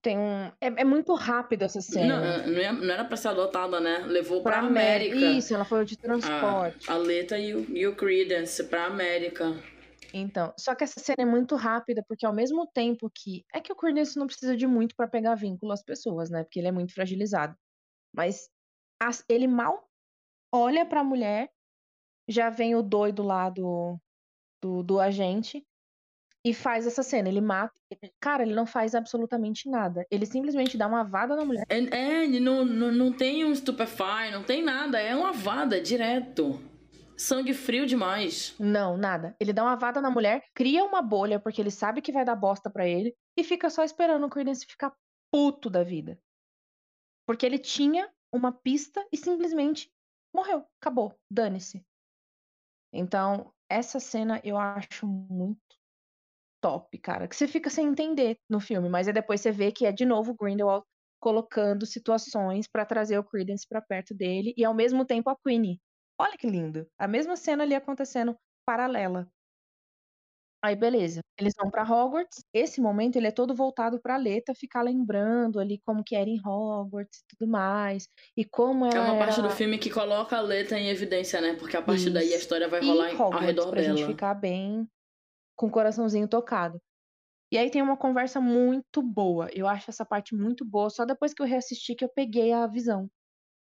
[0.00, 0.46] Tem um.
[0.60, 2.18] É, é muito rápido essa cena.
[2.46, 3.98] não, é- não era pra ser adotada, né?
[4.06, 5.16] Levou pra, Amé- América.
[5.26, 5.32] Ah.
[5.32, 6.90] Isso, ela foi de transporte.
[6.90, 9.54] A, a Leta e o, e o Credence pra América.
[10.12, 13.44] Então, só que essa cena é muito rápida, porque ao mesmo tempo que.
[13.54, 16.42] É que o Credence não precisa de muito pra pegar vínculo às pessoas, né?
[16.44, 17.54] Porque ele é muito fragilizado.
[18.14, 18.48] Mas
[19.02, 19.88] as- ele mal
[20.54, 21.48] olha pra mulher,
[22.28, 23.98] já vem o doido lá do,
[24.62, 25.64] do, do agente
[26.44, 27.28] e faz essa cena.
[27.28, 27.72] Ele mata.
[28.20, 30.04] Cara, ele não faz absolutamente nada.
[30.10, 31.64] Ele simplesmente dá uma vada na mulher.
[31.68, 35.00] É, é, ele não, não, não tem um stupefy, não tem nada.
[35.00, 36.60] É uma vada direto.
[37.22, 38.52] Sangue frio demais.
[38.58, 39.36] Não, nada.
[39.38, 42.34] Ele dá uma vada na mulher, cria uma bolha, porque ele sabe que vai dar
[42.34, 44.92] bosta pra ele, e fica só esperando o Credence ficar
[45.30, 46.18] puto da vida.
[47.24, 49.88] Porque ele tinha uma pista e simplesmente
[50.34, 50.66] morreu.
[50.80, 51.16] Acabou.
[51.30, 51.86] Dane-se.
[52.92, 55.60] Então, essa cena eu acho muito
[56.60, 57.28] top, cara.
[57.28, 60.04] Que você fica sem entender no filme, mas aí depois você vê que é de
[60.04, 60.84] novo Grindelwald
[61.20, 65.80] colocando situações pra trazer o Credence pra perto dele e ao mesmo tempo a Queenie.
[66.22, 66.86] Olha que lindo.
[66.98, 69.28] A mesma cena ali acontecendo paralela.
[70.64, 72.44] Aí beleza, eles vão pra Hogwarts.
[72.54, 76.38] Esse momento ele é todo voltado pra Leta ficar lembrando ali como que era em
[76.38, 78.06] Hogwarts e tudo mais
[78.36, 81.40] e como ela É uma parte era do filme que coloca a Leta em evidência,
[81.40, 81.56] né?
[81.56, 82.38] Porque a partir daí a Isso.
[82.38, 84.08] história vai e rolar em- ao Hogwarts redor pra gente dela.
[84.12, 84.86] ficar bem
[85.56, 86.80] com o coraçãozinho tocado.
[87.52, 89.48] E aí tem uma conversa muito boa.
[89.52, 90.90] Eu acho essa parte muito boa.
[90.90, 93.08] Só depois que eu reassisti que eu peguei a visão.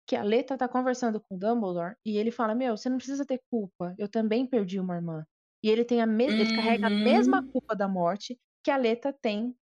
[0.06, 3.26] Que a Leta tá conversando com o Dumbledore e ele fala: Meu, você não precisa
[3.26, 5.26] ter culpa, eu também perdi uma irmã.
[5.62, 6.26] E ele tem a me...
[6.38, 7.52] ele carrega a mesma Uhum.
[7.52, 9.56] culpa da morte que a Leta tem,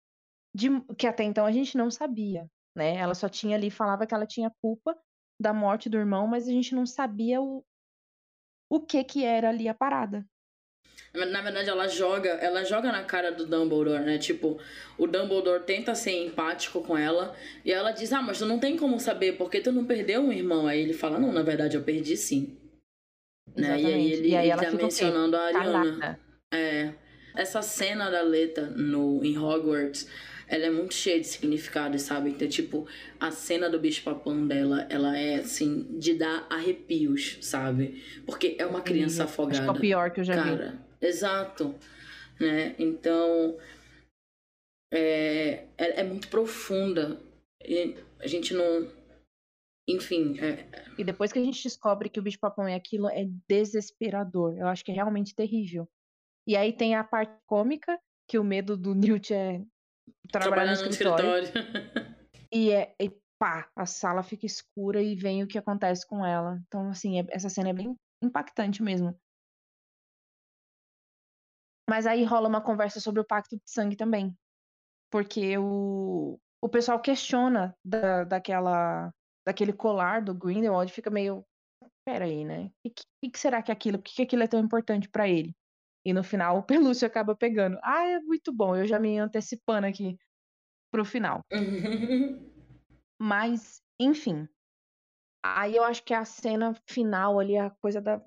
[0.54, 0.68] de...
[0.98, 2.96] que até então a gente não sabia, né?
[2.96, 4.98] Ela só tinha ali, falava que ela tinha culpa
[5.40, 7.64] da morte do irmão, mas a gente não sabia o,
[8.68, 10.26] o que que era ali a parada.
[11.14, 14.16] Na verdade, ela joga, ela joga na cara do Dumbledore, né?
[14.16, 14.58] Tipo,
[14.96, 18.78] o Dumbledore tenta ser empático com ela e ela diz: "Ah, mas tu não tem
[18.78, 20.66] como saber porque tu não perdeu um irmão".
[20.66, 22.56] Aí ele fala: "Não, na verdade eu perdi sim".
[23.54, 23.80] Né?
[23.80, 25.62] E aí ele, E aí ela tá mencionando a Ariana.
[25.62, 26.20] Calada.
[26.52, 26.92] É.
[27.34, 30.06] Essa cena da Leta no, em Hogwarts,
[30.52, 32.28] ela é muito cheia de significado, sabe?
[32.28, 32.86] Então, tipo,
[33.18, 38.04] a cena do bicho papão dela, ela é, assim, de dar arrepios, sabe?
[38.26, 39.72] Porque é uma criança Acho que é afogada.
[39.72, 40.50] o pior que eu já vi.
[40.50, 41.74] Cara, exato.
[42.38, 42.76] Né?
[42.78, 43.56] Então,
[44.92, 47.18] é, é, é muito profunda.
[47.64, 48.86] E a gente não.
[49.88, 50.66] Enfim, é,
[50.98, 54.54] E depois que a gente descobre que o bicho papão é aquilo, é desesperador.
[54.58, 55.88] Eu acho que é realmente terrível.
[56.46, 57.98] E aí tem a parte cômica,
[58.28, 59.62] que o medo do Newt é
[60.30, 61.44] trabalhar, trabalhar no escritório.
[61.44, 62.22] escritório.
[62.54, 66.60] E é e pá, a sala fica escura e vem o que acontece com ela.
[66.66, 69.18] Então, assim, é- essa cena é bem impactante mesmo.
[71.88, 74.36] Mas aí rola uma conversa sobre o pacto de sangue também.
[75.10, 79.12] Porque o, o pessoal questiona da, daquela,
[79.46, 81.44] daquele colar do Grindelwald e fica meio.
[82.04, 82.70] Peraí, né?
[82.86, 83.98] O que, que, será que é aquilo?
[83.98, 85.54] Por que, que aquilo é tão importante pra ele?
[86.04, 87.78] E no final o Pelúcio acaba pegando.
[87.82, 88.76] Ah, é muito bom.
[88.76, 90.16] Eu já me antecipando aqui
[90.90, 91.40] pro final.
[93.20, 94.48] Mas, enfim.
[95.44, 98.22] Aí eu acho que a cena final ali, a coisa da.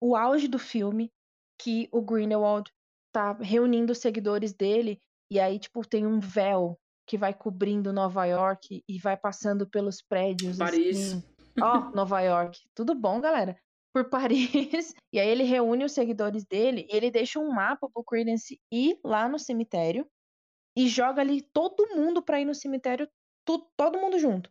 [0.00, 1.12] O auge do filme,
[1.60, 2.70] que o Grindelwald
[3.12, 5.00] tá reunindo os seguidores dele,
[5.30, 10.02] e aí, tipo, tem um véu que vai cobrindo Nova York e vai passando pelos
[10.02, 10.58] prédios.
[10.58, 11.12] Paris.
[11.12, 11.24] Assim.
[11.60, 12.58] Ó, Nova York.
[12.74, 13.56] Tudo bom, galera?
[13.92, 14.94] Por Paris.
[15.14, 18.98] E aí ele reúne os seguidores dele e ele deixa um mapa pro Credence ir
[19.04, 20.06] lá no cemitério
[20.74, 23.06] e joga ali todo mundo pra ir no cemitério,
[23.46, 24.50] tu- todo mundo junto.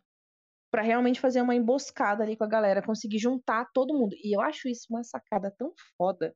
[0.70, 4.14] Pra realmente fazer uma emboscada ali com a galera, conseguir juntar todo mundo.
[4.22, 6.32] E eu acho isso uma sacada tão foda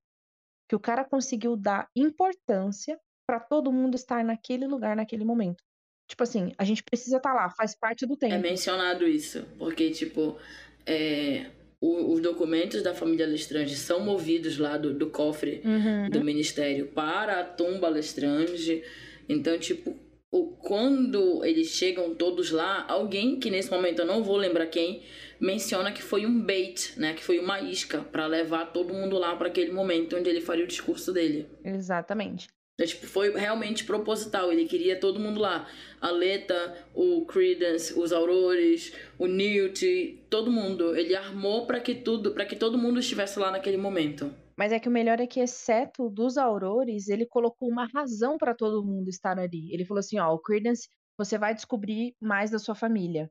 [0.69, 5.63] que o cara conseguiu dar importância pra todo mundo estar naquele lugar naquele momento.
[6.11, 8.43] Tipo assim, a gente precisa estar lá, faz parte do É tempo.
[8.43, 10.37] mencionado isso, porque, tipo,
[10.85, 11.51] é,
[11.81, 16.09] o- os documentos da família Lestrange são movidos lá do, do cofre Uhum.
[16.11, 18.83] do ministério para a tumba Lestrange.
[19.29, 19.95] Então, tipo,
[20.31, 25.03] o, quando eles chegam todos lá, alguém que nesse momento eu não vou lembrar quem,
[25.41, 27.13] menciona que foi um bait, né?
[27.15, 30.65] Que foi uma isca para levar todo mundo lá para aquele momento onde ele faria
[30.65, 31.47] o discurso dele.
[31.65, 32.47] Exatamente.
[32.79, 34.53] Então, tipo, foi realmente proposital.
[34.53, 35.67] Ele queria todo mundo lá.
[35.99, 40.95] A Leta, o Credence, os Aurores, o Newt, todo mundo.
[40.95, 44.31] Ele armou para que tudo, para que todo mundo estivesse lá naquele momento.
[44.59, 48.55] Mas é que o melhor é que, exceto dos aurores, ele colocou uma razão pra
[48.55, 49.73] todo mundo estar ali.
[49.73, 53.31] Ele falou assim: ó, o Credence, você vai descobrir mais da sua família.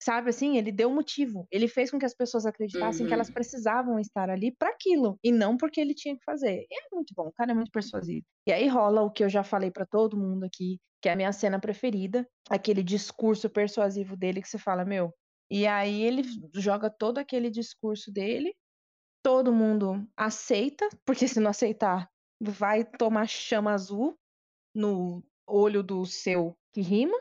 [0.00, 0.56] Sabe assim?
[0.56, 1.46] Ele deu motivo.
[1.50, 3.14] Ele fez com que as pessoas acreditassem que Uhum.
[3.14, 5.18] elas precisavam estar ali pra aquilo.
[5.24, 6.66] E não porque ele tinha que fazer.
[6.70, 8.24] E é muito bom, o cara é muito persuasivo.
[8.46, 11.16] E aí rola o que eu já falei pra todo mundo aqui, que é a
[11.16, 12.26] minha cena preferida.
[12.48, 15.12] Aquele discurso persuasivo dele que você fala, meu.
[15.50, 16.22] E aí ele
[16.54, 18.52] joga todo aquele discurso dele
[19.22, 22.08] todo mundo aceita, porque se não aceitar,
[22.40, 24.16] vai tomar chama azul
[24.74, 27.16] no olho do seu que rima.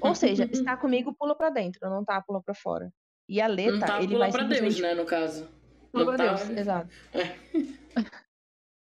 [0.00, 2.90] Ou seja, está comigo, pula pra dentro, não tá, pula pra fora.
[3.28, 5.48] E a Leta, tá ele pula vai pra Deus, simplesmente né, no caso.
[5.92, 6.88] Pula pra tá- Deus, exato.
[7.14, 7.38] É.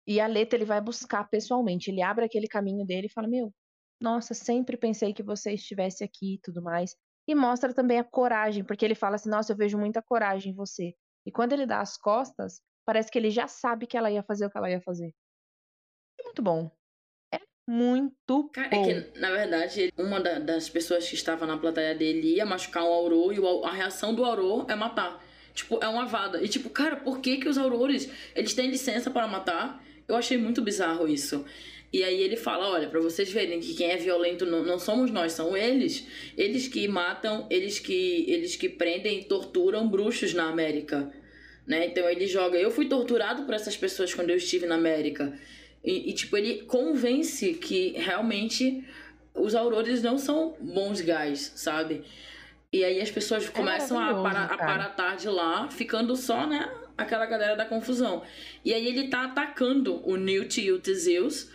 [0.06, 3.52] E a Leta ele vai buscar pessoalmente, ele abre aquele caminho dele e fala: "Meu,
[4.00, 6.96] nossa, sempre pensei que você estivesse aqui e tudo mais".
[7.28, 10.54] E mostra também a coragem, porque ele fala assim: "Nossa, eu vejo muita coragem em
[10.54, 10.94] você".
[11.26, 14.46] E quando ele dá as costas, parece que ele já sabe que ela ia fazer
[14.46, 15.12] o que ela ia fazer.
[16.18, 16.70] É muito bom.
[17.70, 18.90] Muito Cara, bom.
[18.90, 22.82] é que, na verdade, uma da- das pessoas que estava na plateia dele ia machucar
[22.82, 25.24] um Auror e o a reação do Auror é matar.
[25.54, 26.42] Tipo, é uma vada.
[26.42, 29.80] E tipo, cara, por que que os Aurores, eles têm licença para matar?
[30.08, 31.44] Eu achei muito bizarro isso.
[31.92, 35.08] E aí ele fala, olha, pra vocês verem que quem é violento não, não somos
[35.12, 36.04] nós, são eles.
[36.36, 41.08] Eles que matam, eles que eles que prendem e torturam bruxos na América.
[41.66, 41.86] Né?
[41.86, 45.38] Então ele joga, eu fui torturado por essas pessoas quando eu estive na América.
[45.82, 48.84] E, e, tipo, ele convence que realmente
[49.34, 52.04] os aurores não são bons guys, sabe?
[52.72, 54.64] E aí as pessoas começam a, para, a cara.
[54.64, 58.22] paratar de lá, ficando só, né, aquela galera da confusão.
[58.64, 61.50] E aí ele tá atacando o Newt e o Theseus,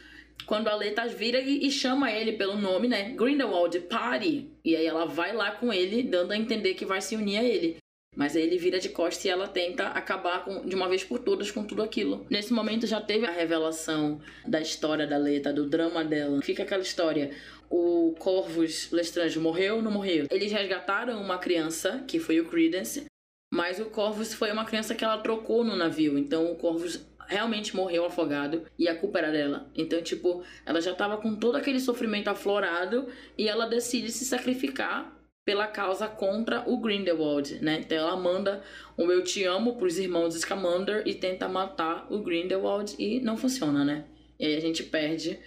[0.45, 4.51] quando a Leta vira e, e chama ele pelo nome, né, Grindelwald, pare!
[4.63, 7.43] E aí ela vai lá com ele, dando a entender que vai se unir a
[7.43, 7.77] ele.
[8.15, 11.19] Mas aí ele vira de costas e ela tenta acabar com, de uma vez por
[11.19, 12.25] todas com tudo aquilo.
[12.29, 16.41] Nesse momento já teve a revelação da história da Leta, do drama dela.
[16.41, 17.31] Fica aquela história.
[17.69, 20.27] O Corvus Lestrange morreu ou não morreu?
[20.31, 23.05] Eles resgataram uma criança, que foi o Credence,
[23.53, 26.17] mas o Corvus foi uma criança que ela trocou no navio.
[26.17, 29.69] Então o Corvus realmente morreu afogado e a culpa era dela.
[29.75, 33.07] Então, tipo, ela já tava com todo aquele sofrimento aflorado
[33.37, 35.14] e ela decide se sacrificar
[35.45, 37.79] pela causa contra o Grindelwald, né?
[37.79, 38.63] Então ela manda
[38.97, 43.85] um eu te amo pros irmãos Scamander e tenta matar o Grindelwald e não funciona,
[43.85, 44.07] né?
[44.39, 45.39] E aí a gente perde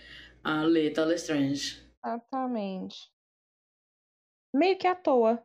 [0.43, 1.83] a Leta Lestrange.
[2.03, 3.11] Exatamente.
[4.55, 5.45] Meio que à toa.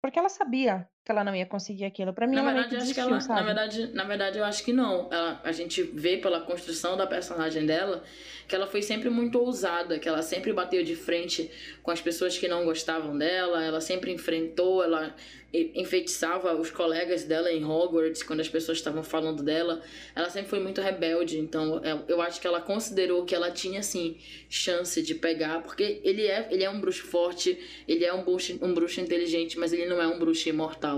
[0.00, 2.12] Porque ela sabia que ela não ia conseguir aquilo.
[2.12, 4.44] Para mim, na ela verdade, meio acho que desistiu, ela, na verdade, na verdade, eu
[4.44, 5.08] acho que não.
[5.10, 8.04] Ela, a gente vê pela construção da personagem dela
[8.46, 11.50] que ela foi sempre muito ousada, que ela sempre bateu de frente
[11.82, 15.14] com as pessoas que não gostavam dela, ela sempre enfrentou, ela
[15.52, 19.80] enfeitiçava os colegas dela em Hogwarts quando as pessoas estavam falando dela.
[20.14, 24.16] Ela sempre foi muito rebelde, então eu acho que ela considerou que ela tinha assim
[24.48, 28.58] chance de pegar, porque ele é, ele é um bruxo forte, ele é um bruxo,
[28.60, 30.97] um bruxo inteligente, mas ele não é um bruxo imortal.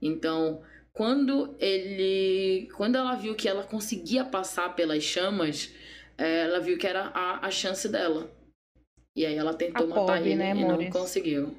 [0.00, 5.74] Então, quando ele, quando ela viu que ela conseguia passar pelas chamas,
[6.16, 8.30] é, ela viu que era a, a chance dela.
[9.14, 11.56] E aí ela tentou A matar pobre, ele né, e não conseguiu.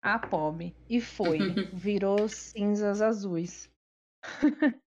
[0.00, 0.76] A pobre.
[0.88, 1.38] E foi.
[1.74, 3.70] Virou cinzas azuis.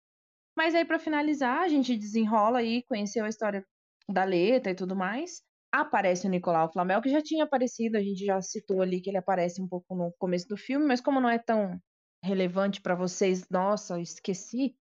[0.57, 3.65] Mas aí, pra finalizar, a gente desenrola aí, conheceu a história
[4.09, 5.43] da letra e tudo mais.
[5.73, 9.18] Aparece o Nicolau Flamel, que já tinha aparecido, a gente já citou ali que ele
[9.18, 11.81] aparece um pouco no começo do filme, mas como não é tão
[12.23, 14.77] relevante pra vocês, nossa, esqueci.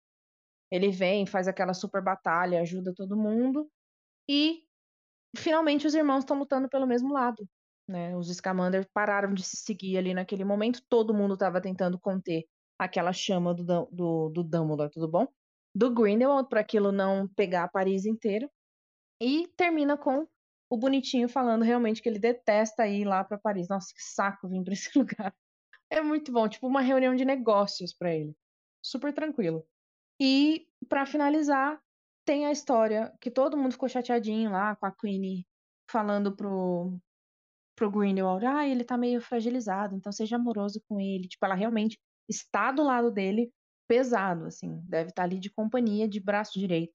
[0.72, 3.70] Ele vem, faz aquela super batalha, ajuda todo mundo.
[4.30, 4.64] E
[5.36, 7.48] finalmente os irmãos estão lutando pelo mesmo lado.
[7.88, 8.16] Né?
[8.18, 10.82] Os Scamander pararam de se seguir ali naquele momento.
[10.90, 12.46] Todo mundo estava tentando conter
[12.78, 15.28] aquela chama do, do, do Dumbledore, tudo bom?
[15.74, 18.50] Do Grindelwald, para aquilo não pegar Paris inteiro.
[19.22, 20.28] E termina com
[20.70, 23.68] o bonitinho falando realmente que ele detesta ir lá para Paris.
[23.68, 25.34] Nossa, que saco vir para esse lugar.
[25.90, 28.36] É muito bom, tipo uma reunião de negócios para ele.
[28.82, 29.66] Super tranquilo.
[30.20, 31.82] E para finalizar,
[32.26, 35.48] tem a história que todo mundo ficou chateadinho lá com a Queenie
[35.90, 37.00] falando pro
[37.78, 41.28] pro Grindelwald, ah, ele tá meio fragilizado, então seja amoroso com ele.
[41.28, 43.54] Tipo, ela realmente está do lado dele,
[43.88, 46.94] pesado, assim, deve estar ali de companhia, de braço direito,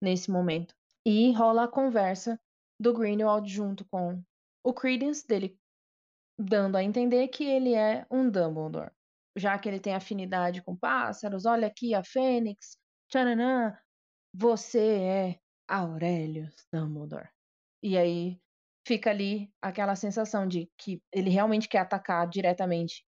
[0.00, 0.72] nesse momento.
[1.04, 2.40] E rola a conversa
[2.78, 4.22] do Grindelwald junto com
[4.64, 5.58] o Credence dele,
[6.38, 8.90] dando a entender que ele é um Dumbledore.
[9.36, 13.76] Já que ele tem afinidade com pássaros, olha aqui a Fênix, tchananã,
[14.32, 17.28] você é Aurelius Dumbledore.
[17.82, 18.40] E aí
[18.86, 23.04] fica ali aquela sensação de que ele realmente quer atacar diretamente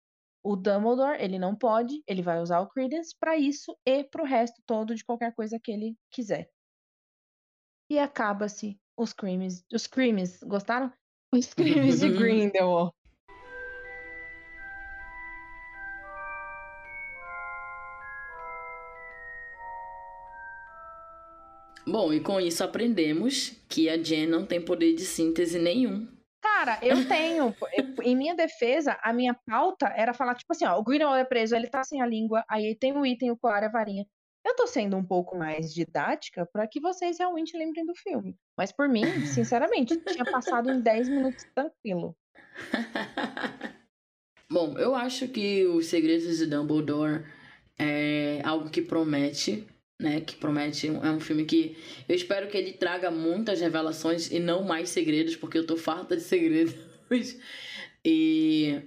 [0.45, 4.61] o Dumbledore, ele não pode, ele vai usar o Credence para isso e pro resto
[4.63, 6.47] todo de qualquer coisa que ele quiser.
[7.89, 10.91] E acaba-se os crimes, os crimes, gostaram?
[11.33, 12.91] Os crimes de Grindelwald.
[21.87, 26.07] Bom, e com isso aprendemos que a Jen não tem poder de síntese nenhum.
[26.41, 27.55] Cara, eu tenho.
[27.73, 31.25] eu- em minha defesa, a minha pauta era falar, tipo assim, ó, o Grindelwald é
[31.25, 34.05] preso, ele tá sem a língua, aí tem o item, o colar e a varinha.
[34.45, 38.37] Eu tô sendo um pouco mais didática para que vocês realmente lembrem do filme.
[38.55, 42.15] Mas por mim, sinceramente, tinha passado em 10 minutos tranquilo.
[44.49, 47.25] Bom, eu acho que Os Segredos de Dumbledore
[47.79, 49.67] é algo que promete,
[49.99, 50.21] né?
[50.21, 51.75] Que promete, é um filme que
[52.07, 56.15] eu espero que ele traga muitas revelações e não mais segredos, porque eu tô farta
[56.15, 56.75] de segredos.
[58.07, 58.83] E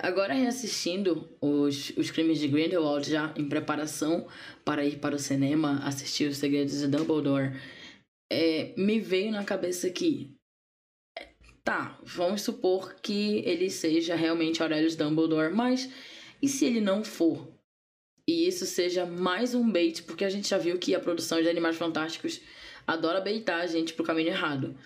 [0.00, 4.26] agora reassistindo os, os crimes de Grindelwald já em preparação
[4.64, 7.52] para ir para o cinema assistir Os Segredos de Dumbledore,
[8.32, 10.34] é, me veio na cabeça que
[11.64, 15.90] Tá, vamos supor que ele seja realmente Aurelius Dumbledore, mas
[16.42, 17.48] e se ele não for?
[18.28, 21.48] E isso seja mais um bait, porque a gente já viu que a produção de
[21.48, 22.42] Animais Fantásticos
[22.86, 24.76] adora baitar a gente pro caminho errado,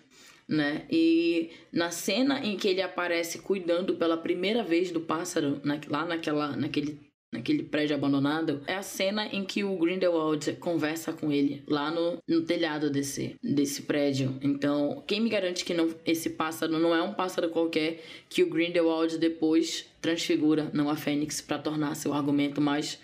[0.49, 0.87] né?
[0.91, 6.07] E na cena em que ele aparece cuidando pela primeira vez do pássaro, na- lá
[6.07, 6.99] naquela, naquele,
[7.33, 12.17] naquele prédio abandonado, é a cena em que o Grindelwald conversa com ele lá no,
[12.27, 14.39] no telhado desse, desse prédio.
[14.43, 18.49] Então, quem me garante que não, esse pássaro não é um pássaro qualquer que o
[18.49, 22.99] Grindelwald depois transfigura, não a Fênix, para tornar seu argumento mais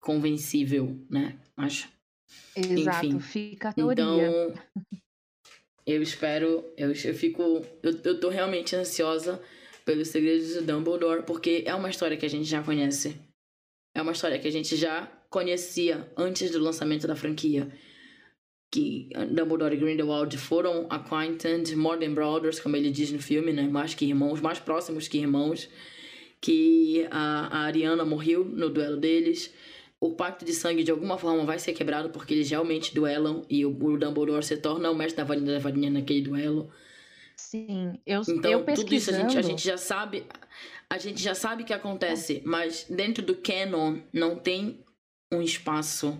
[0.00, 1.38] convencível, né?
[1.56, 1.88] Acho.
[2.56, 4.02] Exato, Enfim, fica a teoria.
[4.04, 4.54] Então,
[5.90, 9.40] eu espero, eu, eu fico, eu, eu tô realmente ansiosa
[9.84, 13.16] pelos segredos de Dumbledore, porque é uma história que a gente já conhece.
[13.94, 17.68] É uma história que a gente já conhecia antes do lançamento da franquia.
[18.70, 23.62] Que Dumbledore e Grindelwald foram acquainted, more than brothers, como ele diz no filme, né?
[23.62, 25.68] Mais que irmãos, mais próximos que irmãos.
[26.40, 29.52] Que a, a Ariana morreu no duelo deles
[30.00, 33.66] o pacto de sangue de alguma forma vai ser quebrado porque eles realmente duelam e
[33.66, 36.72] o, o Dumbledore se torna o mestre da varinha da varinha naquele duelo.
[37.36, 40.24] Sim, eu, Então, eu tudo isso a gente, a gente já sabe.
[40.88, 44.84] A gente já sabe que acontece, mas dentro do canon não tem
[45.30, 46.18] um espaço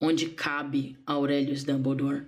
[0.00, 2.26] onde cabe Aurelius Dumbledore.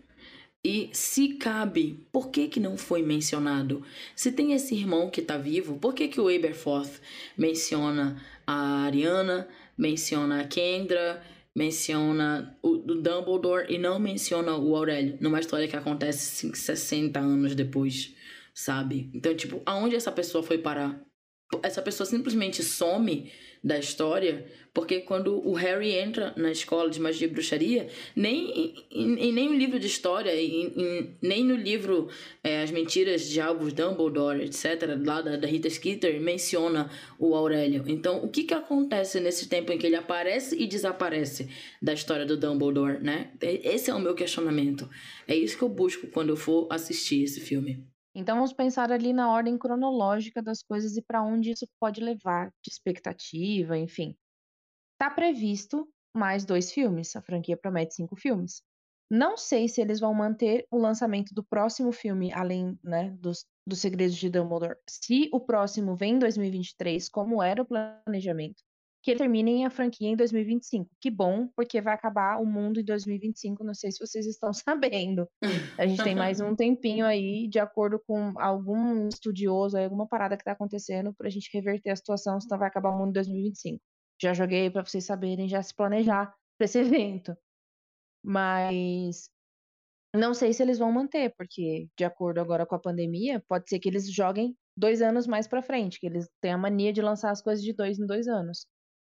[0.64, 3.84] E se cabe, por que que não foi mencionado?
[4.16, 7.00] Se tem esse irmão que tá vivo, por que que o Aberforth
[7.38, 9.46] menciona a Ariana,
[9.76, 11.22] menciona a Kendra,
[11.54, 17.18] menciona o, o Dumbledore e não menciona o Aurélio numa história que acontece cinco- 60
[17.18, 18.14] anos depois,
[18.54, 19.10] sabe?
[19.14, 21.00] Então, tipo, aonde essa pessoa foi parar?
[21.62, 23.30] Essa pessoa simplesmente some
[23.66, 24.46] da história
[24.76, 29.56] porque quando o Harry entra na escola de magia e bruxaria, nem em, em nenhum
[29.56, 32.10] livro de história, em- em- nem no livro
[32.44, 37.84] é, As Mentiras de Albus Dumbledore, etc., lá da, da Rita Skeeter, menciona o Aurélio.
[37.86, 41.48] Então, o que que acontece nesse tempo em que ele aparece e desaparece
[41.80, 43.30] da história do Dumbledore, né?
[43.40, 44.86] Esse é o meu questionamento.
[45.26, 47.82] É isso que eu busco quando eu for assistir esse filme.
[48.18, 52.48] Então vamos pensar ali na ordem cronológica das coisas e para onde isso pode levar,
[52.64, 54.16] de expectativa, enfim.
[54.98, 55.86] Tá previsto
[56.16, 58.62] mais dois filmes, a franquia promete cinco filmes.
[59.10, 63.80] Não sei se eles vão manter o lançamento do próximo filme, além né, dos, dos
[63.80, 64.78] Segredos de Dumbledore.
[64.88, 68.62] Se o próximo vem em 2023, como era o planejamento,
[69.06, 70.90] que eles terminem a franquia em 2025.
[71.00, 73.62] Que bom, porque vai acabar o mundo em 2025.
[73.62, 75.28] Não sei se vocês estão sabendo.
[75.78, 80.42] A gente tem mais um tempinho aí, de acordo com algum estudioso, alguma parada que
[80.42, 83.80] tá acontecendo, pra gente reverter a situação, senão vai acabar o mundo em 2025.
[84.20, 87.32] Já joguei pra vocês saberem, já se planejar pra esse evento.
[88.24, 89.30] Mas
[90.16, 93.78] não sei se eles vão manter, porque de acordo agora com a pandemia, pode ser
[93.78, 97.30] que eles joguem dois anos mais pra frente, que eles têm a mania de lançar
[97.30, 98.66] as coisas de dois em dois anos.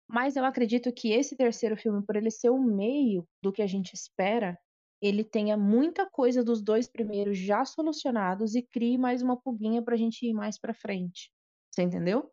[0.09, 3.66] Mas eu acredito que esse terceiro filme, por ele ser o meio do que a
[3.66, 4.59] gente espera,
[5.02, 9.96] ele tenha muita coisa dos dois primeiros já solucionados e crie mais uma pulguinha pra
[9.96, 11.30] gente ir mais pra frente.
[11.70, 12.32] Você entendeu?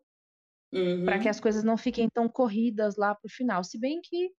[1.04, 3.62] Pra que as coisas não fiquem tão corridas lá pro final.
[3.62, 4.32] Se bem que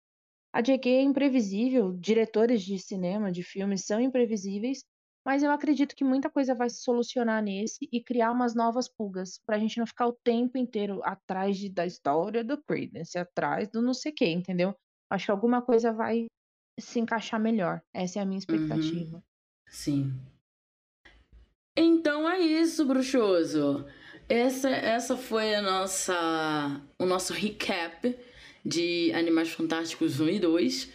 [0.52, 4.82] a JK é imprevisível, diretores de cinema, de filmes são imprevisíveis,
[5.26, 9.40] mas eu acredito que muita coisa vai se solucionar nesse e criar umas novas pulgas,
[9.44, 13.82] pra gente não ficar o tempo inteiro atrás de- da história do Credence, atrás do
[13.82, 14.72] não sei o que, entendeu?
[15.10, 16.26] Acho que alguma coisa vai
[16.78, 17.82] se encaixar melhor.
[17.92, 19.20] Essa é a minha expectativa.
[19.68, 20.12] Sim.
[21.76, 23.84] Então é isso, bruxoso.
[24.28, 28.16] Essa, essa foi a nossa, o nosso recap
[28.64, 30.90] de Animais Fantásticos 1 e 2.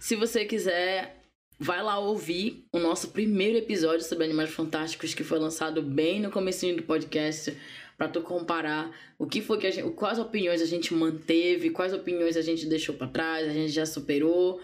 [0.00, 1.23] Se você quiser,
[1.58, 6.30] vai lá ouvir o nosso primeiro episódio sobre Animais Fantásticos, que foi lançado bem no
[6.30, 7.56] comecinho do podcast,
[7.96, 11.92] para tu comparar o que foi que a gente, quais opiniões a gente manteve, quais
[11.92, 14.60] opiniões a gente deixou para trás, a gente já superou.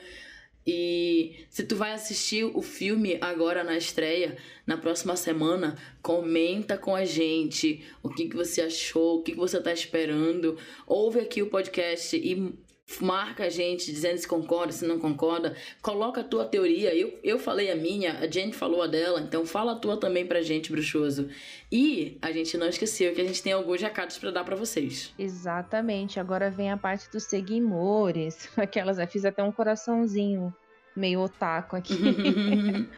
[0.66, 4.36] E se tu vai assistir o filme agora na estreia,
[4.66, 9.38] na próxima semana, comenta com a gente o que, que você achou, o que, que
[9.38, 10.58] você tá esperando.
[10.86, 12.52] Ouve aqui o podcast e
[13.00, 15.56] marca a gente dizendo se concorda, se não concorda.
[15.80, 16.94] Coloca a tua teoria.
[16.94, 20.26] Eu, eu falei a minha, a Jenny falou a dela, então fala a tua também
[20.26, 21.28] pra gente, bruxoso.
[21.70, 25.14] E a gente não esqueceu que a gente tem alguns recados pra dar pra vocês.
[25.18, 26.18] Exatamente.
[26.18, 28.48] Agora vem a parte dos seguimores.
[28.56, 30.54] Aquelas, eu fiz até um coraçãozinho
[30.96, 31.94] meio otaku aqui.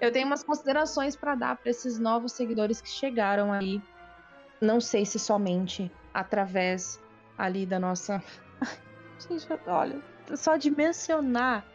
[0.00, 3.80] Eu tenho umas considerações para dar para esses novos seguidores que chegaram aí.
[4.60, 7.00] Não sei se somente através
[7.38, 8.22] ali da nossa.
[9.66, 10.00] Olha,
[10.36, 11.66] só de mencionar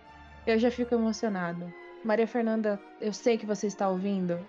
[0.46, 1.72] eu já fico emocionado.
[2.04, 4.40] Maria Fernanda, eu sei que você está ouvindo.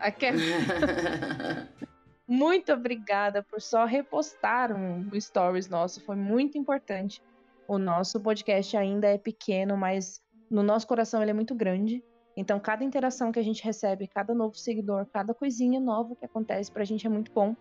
[2.27, 7.21] Muito obrigada por só repostar um stories nosso, foi muito importante.
[7.67, 12.05] O nosso podcast ainda é pequeno, mas no nosso coração ele é muito grande.
[12.37, 16.71] Então, cada interação que a gente recebe, cada novo seguidor, cada coisinha nova que acontece
[16.71, 17.57] pra gente é muito bom.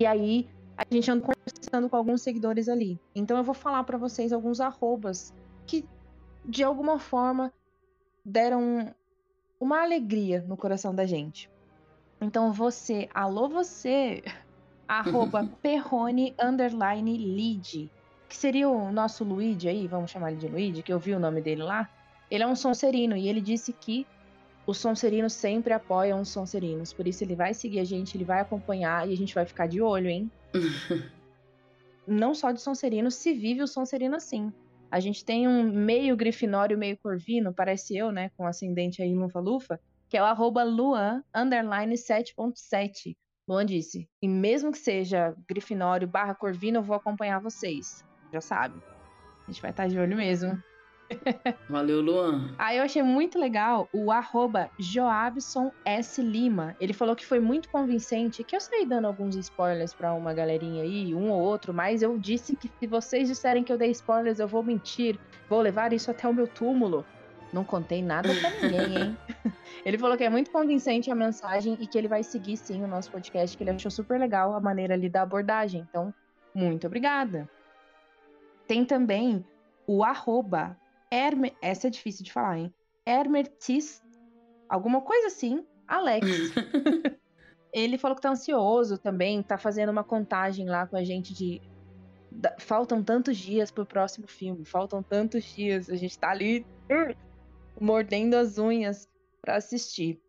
[0.00, 2.98] E aí, a gente anda conversando com alguns seguidores ali.
[3.14, 5.32] Então, eu vou falar pra vocês alguns arrobas
[5.66, 5.84] que,
[6.44, 7.52] de alguma forma,
[8.24, 8.94] deram
[9.60, 11.50] uma alegria no coração da gente.
[12.20, 14.22] Então, você, alô você,
[14.88, 17.90] arroba perrone underline lead,
[18.28, 21.20] que seria o nosso Luigi aí, vamos chamar ele de Luigi, que eu vi o
[21.20, 21.88] nome dele lá.
[22.30, 24.06] Ele é um sonserino e ele disse que
[24.66, 26.92] os Sonserinos sempre apoiam os Sonserinos.
[26.92, 29.66] Por isso ele vai seguir a gente, ele vai acompanhar e a gente vai ficar
[29.68, 30.30] de olho, hein?
[32.06, 34.52] Não só de Sonserino, se vive o Sonserino assim.
[34.90, 38.30] A gente tem um meio grifinório, meio corvino, parece eu, né?
[38.36, 43.16] Com ascendente aí Lufa-Lufa, que é o arroba Luan, underline 7.7.
[43.48, 48.04] Luan disse, e mesmo que seja grifinório barra corvino, eu vou acompanhar vocês.
[48.32, 48.80] Já sabe.
[49.42, 50.62] A gente vai estar de olho mesmo.
[51.68, 52.54] Valeu, Luan.
[52.58, 56.20] Aí eu achei muito legal o arroba Joabson S.
[56.22, 56.76] Lima.
[56.80, 60.82] Ele falou que foi muito convincente, que eu saí dando alguns spoilers para uma galerinha
[60.82, 64.38] aí, um ou outro, mas eu disse que se vocês disserem que eu dei spoilers,
[64.38, 65.18] eu vou mentir.
[65.48, 67.04] Vou levar isso até o meu túmulo.
[67.52, 69.18] Não contei nada pra ninguém, hein?
[69.86, 72.88] ele falou que é muito convincente a mensagem e que ele vai seguir sim o
[72.88, 75.86] nosso podcast, que ele achou super legal a maneira ali da abordagem.
[75.88, 76.12] Então,
[76.52, 77.48] muito obrigada.
[78.66, 79.44] Tem também
[79.86, 80.76] o arroba
[81.10, 81.56] Herme...
[81.62, 82.74] Essa é difícil de falar, hein?
[83.06, 84.02] Hermertis,
[84.68, 86.26] alguma coisa assim, Alex.
[87.72, 91.60] ele falou que tá ansioso também, tá fazendo uma contagem lá com a gente de.
[92.58, 97.14] Faltam tantos dias pro próximo filme, faltam tantos dias, a gente tá ali uh,
[97.80, 99.08] mordendo as unhas
[99.40, 100.20] para assistir.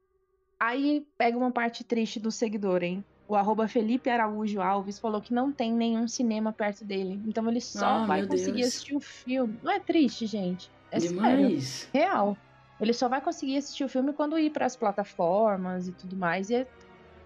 [0.59, 3.03] Aí pega uma parte triste do seguidor, hein?
[3.28, 7.19] O arroba Felipe Araújo Alves falou que não tem nenhum cinema perto dele.
[7.26, 8.67] Então ele só Ah, vai conseguir Deus.
[8.67, 9.59] assistir o filme.
[9.63, 10.69] Não é triste, gente.
[10.91, 11.15] É sério.
[11.15, 11.89] Demais.
[11.91, 12.38] Real.
[12.80, 16.49] Ele só vai conseguir assistir o filme quando ir para as plataformas e tudo mais.
[16.51, 16.67] E é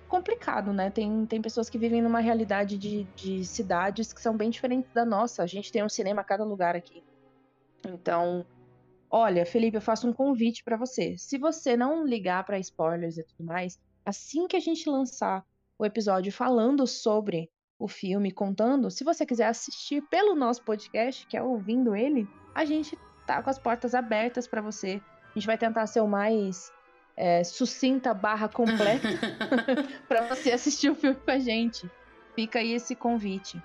[0.08, 0.90] complicado, né?
[0.90, 5.04] Tem, tem pessoas que vivem numa realidade de, de cidades que são bem diferentes da
[5.04, 5.44] nossa.
[5.44, 7.04] A gente tem um cinema a cada lugar aqui.
[7.86, 8.46] Então,
[9.10, 11.18] olha, Felipe, eu faço um convite para você.
[11.18, 15.46] Se você não ligar para spoilers e tudo mais, assim que a gente lançar
[15.80, 17.50] o episódio falando sobre
[17.80, 22.66] o filme, contando, se você quiser assistir pelo nosso podcast, que é ouvindo ele, a
[22.66, 25.02] gente tá com as portas abertas para você.
[25.30, 26.74] A gente vai tentar ser o mais
[27.16, 29.08] é, sucinta barra completa
[30.10, 31.90] para você assistir o filme com a gente.
[32.36, 33.62] Fica aí esse convite.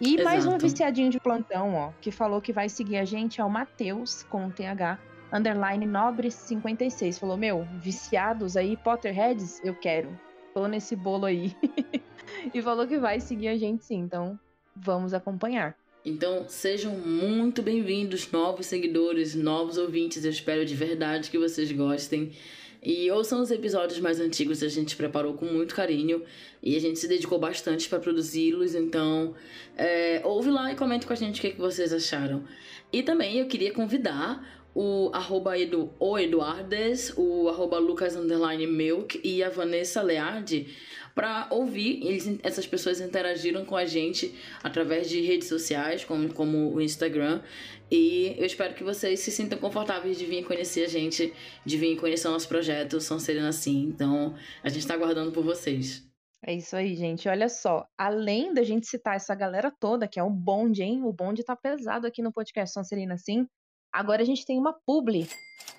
[0.00, 0.66] E mais um Exato.
[0.66, 4.50] viciadinho de plantão, ó, que falou que vai seguir a gente é o Matheus, com
[4.50, 4.98] TH,
[5.30, 7.18] underline nobre 56.
[7.18, 10.18] Falou, meu, viciados aí, Potterheads, eu quero.
[10.54, 11.56] Tô nesse bolo aí.
[12.52, 14.38] e falou que vai seguir a gente sim, então
[14.76, 15.76] vamos acompanhar.
[16.04, 20.24] Então, sejam muito bem-vindos, novos seguidores, novos ouvintes.
[20.24, 22.32] Eu espero de verdade que vocês gostem.
[22.82, 26.24] E ouçam os episódios mais antigos, a gente preparou com muito carinho
[26.60, 28.74] e a gente se dedicou bastante para produzi-los.
[28.74, 29.34] Então,
[29.76, 32.42] é, ouve lá e comente com a gente o que, que vocês acharam.
[32.92, 39.20] E também eu queria convidar o arroba Edu, o Eduardes, o arroba Lucas underline Milk
[39.22, 40.74] e a Vanessa Leardi
[41.14, 42.04] para ouvir.
[42.06, 47.42] Eles, essas pessoas interagiram com a gente através de redes sociais, como, como o Instagram.
[47.90, 51.32] E eu espero que vocês se sintam confortáveis de vir conhecer a gente,
[51.64, 53.82] de vir conhecer o nosso projeto São Serena Assim.
[53.82, 56.02] Então, a gente tá aguardando por vocês.
[56.44, 57.28] É isso aí, gente.
[57.28, 61.02] Olha só, além da gente citar essa galera toda, que é um bonde, hein?
[61.04, 63.46] O bonde tá pesado aqui no podcast Sonserina Sim.
[63.92, 65.28] Agora a gente tem uma publi.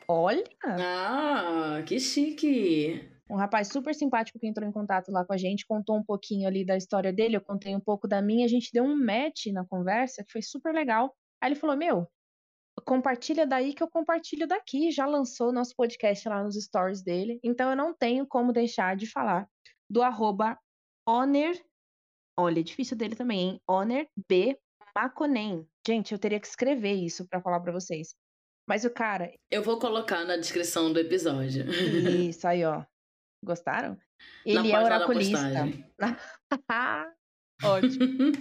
[0.07, 0.43] Olha!
[0.64, 3.09] Ah, que chique!
[3.30, 6.47] Um rapaz super simpático que entrou em contato lá com a gente, contou um pouquinho
[6.47, 9.47] ali da história dele, eu contei um pouco da minha, a gente deu um match
[9.47, 11.16] na conversa, que foi super legal.
[11.41, 12.07] Aí ele falou: Meu,
[12.86, 14.91] compartilha daí que eu compartilho daqui.
[14.91, 19.09] Já lançou nosso podcast lá nos stories dele, então eu não tenho como deixar de
[19.09, 19.47] falar
[19.89, 20.57] do arroba
[21.07, 21.55] Honor.
[22.38, 23.61] Olha, é difícil dele também, hein?
[23.68, 24.59] Honor B.
[24.95, 25.68] Maconen.
[25.86, 28.15] Gente, eu teria que escrever isso pra falar pra vocês.
[28.67, 31.65] Mas o cara, Eu vou colocar na descrição do episódio.
[32.29, 32.86] isso aí, ó.
[33.43, 33.97] Gostaram?
[34.45, 35.49] Ele na é página da oraculista.
[37.63, 38.31] Ótimo.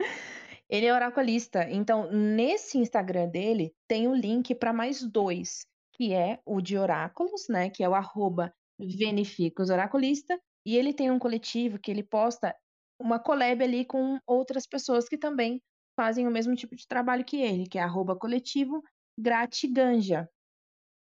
[0.68, 1.68] Ele é oraculista.
[1.70, 7.46] Então, nesse Instagram dele, tem o link para mais dois, que é o de oráculos,
[7.48, 7.68] né?
[7.68, 8.54] Que é o arroba
[9.70, 10.40] Oraculista.
[10.66, 12.56] E ele tem um coletivo que ele posta
[12.98, 15.60] uma collab ali com outras pessoas que também
[15.96, 18.82] fazem o mesmo tipo de trabalho que ele, que é arroba coletivo
[19.18, 20.28] Gratiganja.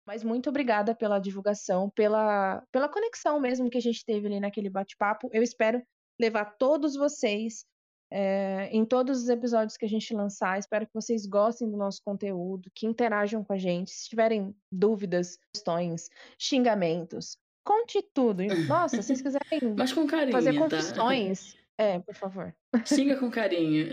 [0.06, 4.68] Mas muito obrigada pela divulgação, pela, pela conexão mesmo que a gente teve ali naquele
[4.68, 5.30] bate-papo.
[5.32, 5.82] Eu espero
[6.20, 7.64] levar todos vocês
[8.12, 10.58] é, em todos os episódios que a gente lançar.
[10.58, 13.90] Espero que vocês gostem do nosso conteúdo, que interajam com a gente.
[13.90, 18.42] Se tiverem dúvidas, questões, xingamentos, conte tudo.
[18.68, 20.60] Nossa, se vocês quiserem Mas com carinho, fazer tá?
[20.60, 22.54] confissões, é, por favor.
[22.84, 23.88] Xinga com carinho.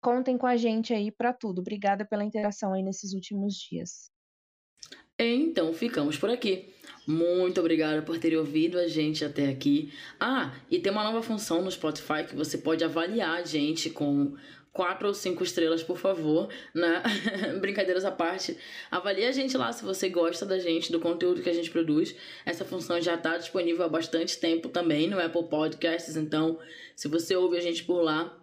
[0.00, 1.60] Contem com a gente aí pra tudo.
[1.60, 4.10] Obrigada pela interação aí nesses últimos dias.
[5.18, 6.72] Então, ficamos por aqui.
[7.06, 9.92] Muito obrigada por ter ouvido a gente até aqui.
[10.18, 14.34] Ah, e tem uma nova função no Spotify que você pode avaliar a gente com
[14.72, 17.02] quatro ou cinco estrelas, por favor, né?
[17.60, 18.56] Brincadeiras à parte.
[18.90, 22.14] Avalie a gente lá se você gosta da gente, do conteúdo que a gente produz.
[22.46, 26.58] Essa função já está disponível há bastante tempo também no Apple Podcasts, então
[26.94, 28.39] se você ouve a gente por lá,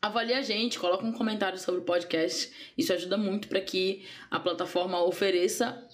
[0.00, 2.50] avalie a gente, coloca um comentário sobre o podcast.
[2.76, 5.86] Isso ajuda muito para que a plataforma ofereça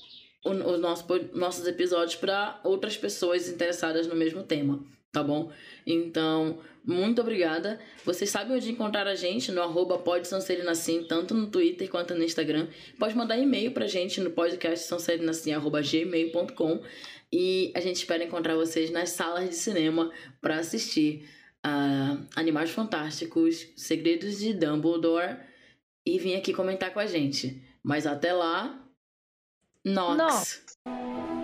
[0.45, 5.51] os nosso, nossos episódios para outras pessoas interessadas no mesmo tema, tá bom?
[5.85, 7.81] Então, muito obrigada.
[8.05, 9.99] Vocês sabem onde encontrar a gente no arroba
[11.09, 12.69] tanto no Twitter quanto no Instagram.
[12.97, 14.87] Pode mandar e-mail pra gente no podcast
[17.33, 21.29] e a gente espera encontrar vocês nas salas de cinema para assistir
[22.35, 25.37] Animais Fantásticos, Segredos de Dumbledore
[26.05, 27.63] e vir aqui comentar com a gente.
[27.83, 28.85] Mas até lá,
[29.85, 30.17] Nox.
[30.17, 31.36] Nox.